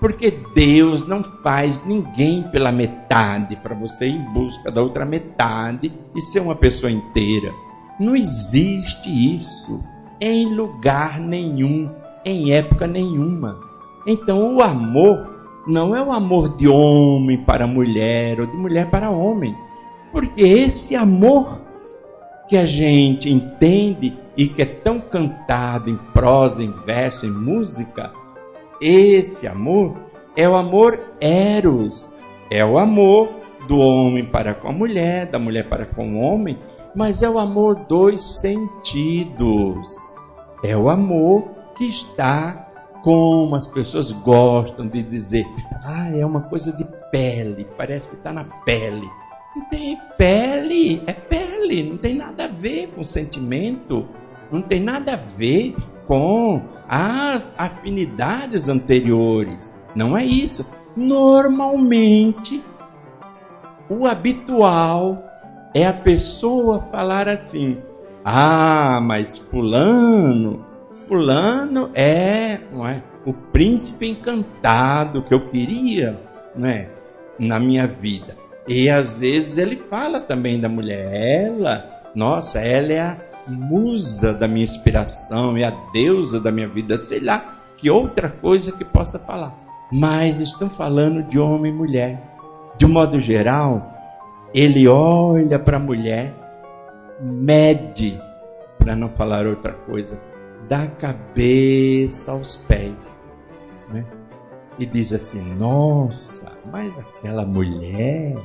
[0.00, 5.92] Porque Deus não faz ninguém pela metade, para você ir em busca da outra metade
[6.16, 7.52] e ser uma pessoa inteira.
[8.00, 9.84] Não existe isso
[10.18, 11.90] em lugar nenhum,
[12.24, 13.60] em época nenhuma.
[14.06, 15.30] Então o amor
[15.66, 19.54] não é o amor de homem para mulher ou de mulher para homem.
[20.10, 21.62] Porque esse amor
[22.48, 28.12] que a gente entende e que é tão cantado em prosa, em verso, em música,
[28.80, 29.94] esse amor
[30.34, 32.10] é o amor eros,
[32.50, 33.28] é o amor
[33.68, 36.58] do homem para com a mulher, da mulher para com o homem,
[36.94, 39.96] mas é o amor dos sentidos.
[40.62, 42.68] É o amor que está
[43.02, 45.46] como as pessoas gostam de dizer,
[45.82, 49.08] ah, é uma coisa de pele, parece que está na pele.
[49.56, 54.06] Não tem pele, é pele, não tem nada a ver com sentimento,
[54.52, 55.74] não tem nada a ver
[56.06, 59.74] com as afinidades anteriores.
[59.94, 60.68] Não é isso.
[60.94, 62.62] Normalmente,
[63.88, 65.29] o habitual
[65.74, 67.78] é a pessoa falar assim:
[68.24, 70.64] ah, mas Fulano,
[71.08, 76.18] Fulano é, não é o príncipe encantado que eu queria
[76.54, 76.88] não é,
[77.38, 78.36] na minha vida.
[78.68, 83.18] E às vezes ele fala também da mulher, ela, nossa, ela é a
[83.48, 88.70] musa da minha inspiração, é a deusa da minha vida, sei lá, que outra coisa
[88.70, 89.54] que possa falar.
[89.90, 92.22] Mas estão falando de homem e mulher.
[92.76, 93.99] De um modo geral,
[94.52, 96.34] ele olha para a mulher,
[97.20, 98.20] mede,
[98.78, 100.20] para não falar outra coisa,
[100.68, 103.20] da cabeça aos pés,
[103.88, 104.04] né?
[104.78, 108.36] E diz assim: Nossa, mas aquela mulher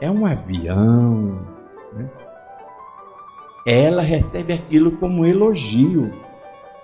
[0.00, 1.40] é um avião.
[1.92, 2.08] Né?
[3.66, 6.12] Ela recebe aquilo como elogio.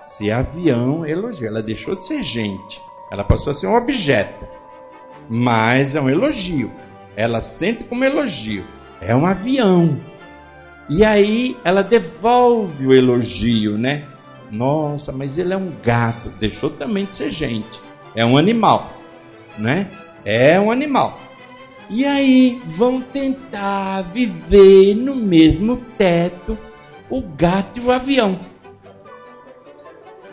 [0.01, 1.49] Se avião, elogio.
[1.49, 4.47] Ela deixou de ser gente, ela passou a ser um objeto,
[5.29, 6.71] mas é um elogio
[7.17, 8.65] ela sente como elogio.
[9.01, 9.99] É um avião.
[10.89, 14.05] E aí ela devolve o elogio, né?
[14.53, 17.81] Nossa, mas ele é um gato, deixou também de ser gente.
[18.15, 18.93] É um animal,
[19.59, 19.89] né?
[20.25, 21.19] É um animal.
[21.89, 26.57] E aí vão tentar viver no mesmo teto
[27.09, 28.39] o gato e o avião.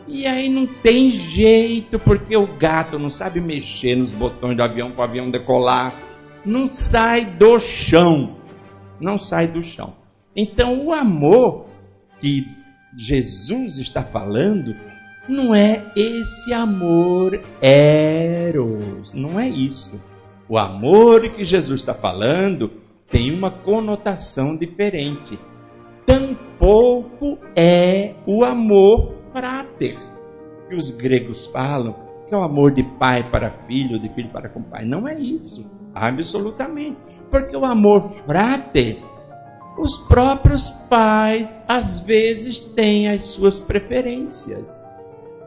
[0.08, 4.92] E aí não tem jeito, porque o gato não sabe mexer nos botões do avião
[4.92, 5.94] para o avião decolar
[6.46, 8.38] não sai do chão.
[9.00, 9.94] Não sai do chão.
[10.36, 11.66] Então, o amor
[12.20, 12.48] que
[12.96, 14.76] Jesus está falando
[15.28, 20.02] não é esse amor eros, não é isso.
[20.50, 22.72] O amor que Jesus está falando
[23.10, 25.40] tem uma conotação diferente.
[26.06, 29.98] Tampouco é o amor frater,
[30.68, 31.96] que os gregos falam,
[32.28, 34.84] que é o amor de pai para filho, de filho para com pai.
[34.84, 35.66] Não é isso.
[35.94, 36.98] Absolutamente.
[37.30, 39.02] Porque o amor frater,
[39.78, 44.84] os próprios pais às vezes têm as suas preferências.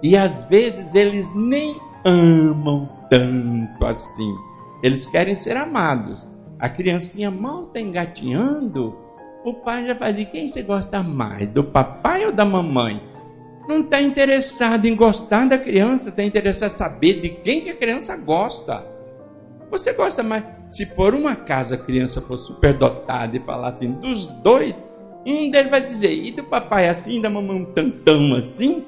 [0.03, 4.35] E às vezes eles nem amam tanto assim.
[4.83, 6.27] Eles querem ser amados,
[6.59, 8.97] A criancinha mal está engatinhando,
[9.45, 13.03] o pai já vai dizer: quem você gosta mais, do papai ou da mamãe?
[13.69, 17.77] Não está interessado em gostar da criança, está interessado em saber de quem que a
[17.77, 18.96] criança gosta.
[19.71, 20.45] Você gosta mais.
[20.69, 24.85] Se por um acaso a criança for superdotada e falar assim, dos dois,
[25.25, 28.85] um deles vai dizer, e do papai assim, da mamãe um tantão assim,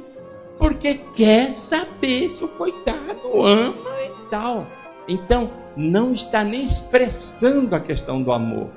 [0.59, 4.66] porque quer saber se o coitado ama e tal.
[5.09, 8.68] Então, não está nem expressando a questão do amor.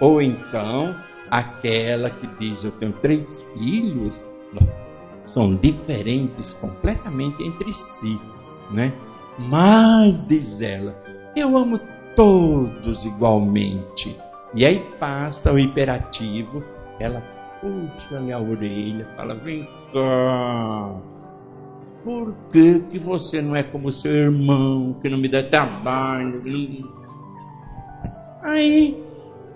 [0.00, 0.94] Ou então,
[1.30, 4.14] aquela que diz: Eu tenho três filhos,
[5.24, 8.18] são diferentes completamente entre si,
[8.70, 8.92] né?
[9.38, 10.96] Mas, diz ela,
[11.40, 11.78] eu amo
[12.14, 14.16] todos igualmente.
[14.54, 16.62] E aí passa o imperativo,
[17.00, 17.22] ela
[17.60, 20.94] puxa-lhe a orelha, fala: Vem cá,
[22.04, 26.42] por que, que você não é como seu irmão, que não me dá trabalho?
[28.42, 29.02] Aí,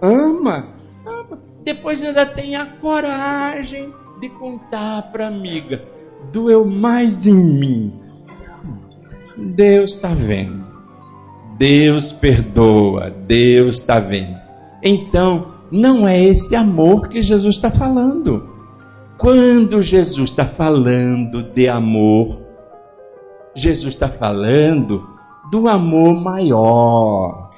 [0.01, 0.67] ama,
[1.07, 1.39] ama.
[1.63, 5.85] Depois ainda tem a coragem de contar para amiga:
[6.33, 8.01] doeu mais em mim.
[9.37, 10.68] Deus está vendo.
[11.59, 13.11] Deus perdoa.
[13.11, 14.39] Deus está vendo.
[14.83, 18.49] Então, não é esse amor que Jesus está falando.
[19.19, 22.45] Quando Jesus está falando de amor,
[23.55, 25.09] Jesus está falando
[25.51, 27.51] do amor maior.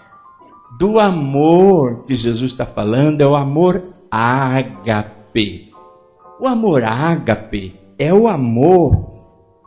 [0.78, 5.70] Do amor que Jesus está falando é o amor ágape.
[6.40, 9.10] O amor ágape é o amor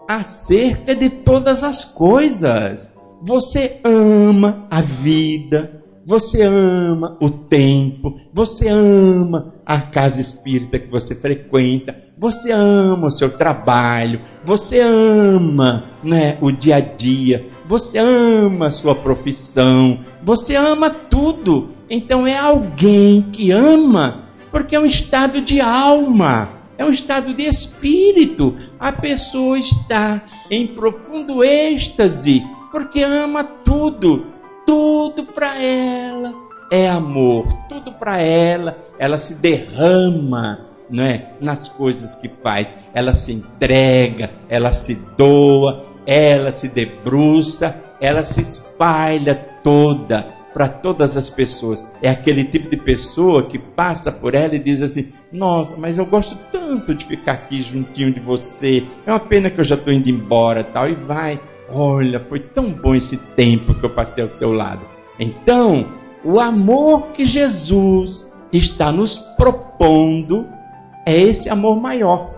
[0.07, 2.92] acerca de todas as coisas.
[3.26, 11.15] Você ama a vida, você ama o tempo, você ama a casa espírita que você
[11.15, 18.67] frequenta, você ama o seu trabalho, você ama né, o dia a dia, você ama
[18.67, 21.69] a sua profissão, você ama tudo.
[21.89, 27.43] Então é alguém que ama, porque é um estado de alma, é um estado de
[27.43, 28.57] espírito.
[28.78, 30.21] A pessoa está
[30.51, 32.43] em profundo êxtase,
[32.74, 34.26] porque ama tudo
[34.65, 36.34] tudo para ela
[36.71, 43.13] é amor, tudo para ela, ela se derrama não é, nas coisas que faz, ela
[43.13, 51.30] se entrega, ela se doa, ela se debruça, ela se espalha toda para todas as
[51.30, 51.88] pessoas.
[52.01, 56.05] É aquele tipo de pessoa que passa por ela e diz assim: Nossa, mas eu
[56.05, 58.84] gosto tanto de ficar aqui juntinho de você.
[59.05, 60.89] É uma pena que eu já estou indo embora, tal.
[60.89, 61.39] E vai
[61.70, 64.82] Olha, foi tão bom esse tempo que eu passei ao teu lado.
[65.20, 65.88] Então,
[66.24, 70.47] o amor que Jesus está nos propondo
[71.05, 72.32] é esse amor maior.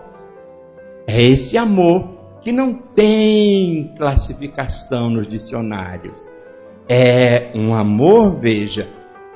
[1.06, 6.28] É esse amor que não tem classificação nos dicionários.
[6.88, 8.88] É um amor, veja,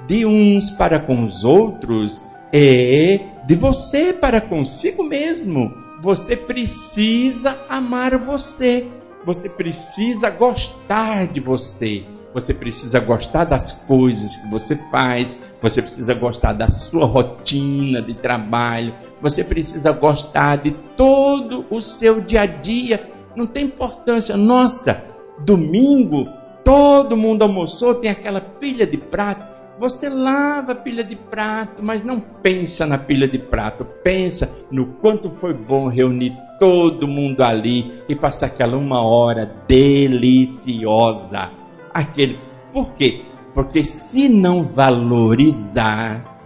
[0.07, 2.23] de uns para com os outros,
[2.53, 5.73] é de você para consigo mesmo.
[6.03, 8.87] Você precisa amar você.
[9.25, 12.05] Você precisa gostar de você.
[12.33, 15.43] Você precisa gostar das coisas que você faz.
[15.61, 18.95] Você precisa gostar da sua rotina de trabalho.
[19.21, 23.11] Você precisa gostar de todo o seu dia a dia.
[23.37, 24.37] Não tem importância.
[24.37, 25.05] Nossa,
[25.41, 26.27] domingo
[26.65, 29.49] todo mundo almoçou, tem aquela pilha de prato.
[29.79, 33.85] Você lava a pilha de prato, mas não pensa na pilha de prato.
[34.05, 41.51] Pensa no quanto foi bom reunir todo mundo ali e passar aquela uma hora deliciosa.
[41.93, 42.39] Aquele,
[42.73, 43.23] por quê?
[43.55, 46.39] Porque se não valorizar,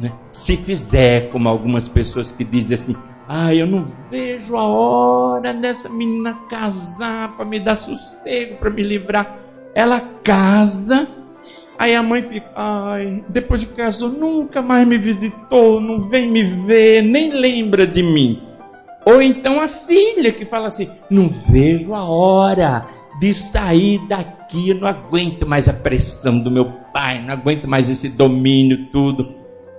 [0.00, 2.96] né, se fizer como algumas pessoas que dizem assim,
[3.28, 8.82] ah, eu não vejo a hora dessa menina casar para me dar sossego, para me
[8.82, 9.38] livrar.
[9.72, 11.06] Ela casa,
[11.78, 16.42] aí a mãe fica, ai, depois que casou nunca mais me visitou, não vem me
[16.42, 18.49] ver, nem lembra de mim.
[19.10, 22.86] Ou então a filha que fala assim: não vejo a hora
[23.18, 27.90] de sair daqui, eu não aguento mais a pressão do meu pai, não aguento mais
[27.90, 29.34] esse domínio, tudo.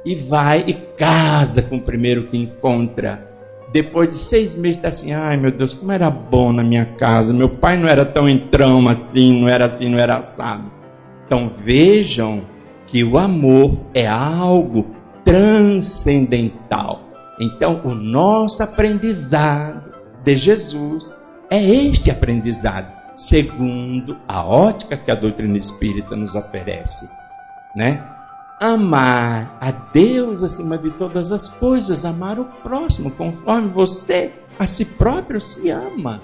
[0.05, 3.29] E vai e casa com o primeiro que encontra.
[3.71, 7.33] Depois de seis meses, está assim: ai meu Deus, como era bom na minha casa.
[7.33, 10.69] Meu pai não era tão entrão assim, não era assim, não era assado.
[11.25, 12.41] Então vejam
[12.85, 14.87] que o amor é algo
[15.23, 17.10] transcendental
[17.41, 19.91] então, o nosso aprendizado
[20.23, 21.17] de Jesus
[21.49, 27.09] é este aprendizado, segundo a ótica que a doutrina espírita nos oferece,
[27.75, 28.07] né?
[28.59, 34.85] Amar a Deus acima de todas as coisas, amar o próximo conforme você a si
[34.85, 36.21] próprio se ama.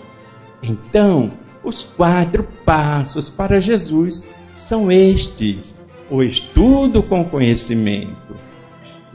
[0.61, 1.31] Então,
[1.63, 4.23] os quatro passos para Jesus
[4.53, 5.75] são estes.
[6.09, 8.26] o estudo com conhecimento,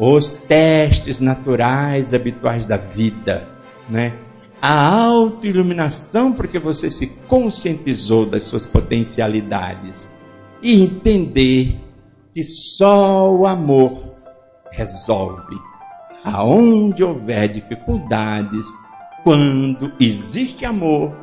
[0.05, 3.47] os testes naturais habituais da vida,
[3.89, 4.13] né?
[4.61, 10.13] A autoiluminação porque você se conscientizou das suas potencialidades
[10.61, 11.79] e entender
[12.35, 14.17] que só o amor
[14.73, 15.57] resolve.
[16.25, 18.67] Aonde houver dificuldades,
[19.23, 21.17] quando existe amor,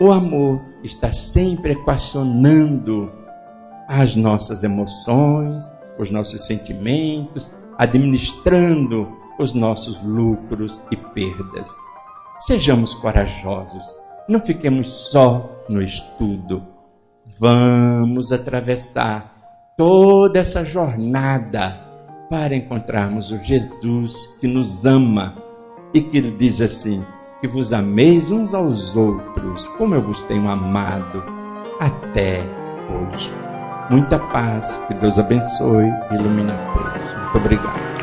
[0.00, 3.08] o amor está sempre equacionando
[3.88, 5.62] as nossas emoções,
[5.96, 9.08] os nossos sentimentos, administrando
[9.38, 11.74] os nossos lucros e perdas.
[12.38, 13.84] Sejamos corajosos,
[14.28, 16.62] não fiquemos só no estudo.
[17.38, 21.80] Vamos atravessar toda essa jornada
[22.30, 25.36] para encontrarmos o Jesus que nos ama
[25.92, 27.04] e que diz assim:
[27.40, 31.22] que vos ameis uns aos outros, como eu vos tenho amado
[31.80, 32.40] até
[32.90, 33.30] hoje.
[33.90, 37.15] Muita paz, que Deus abençoe e ilumine a todos.
[37.36, 37.95] Obrigado.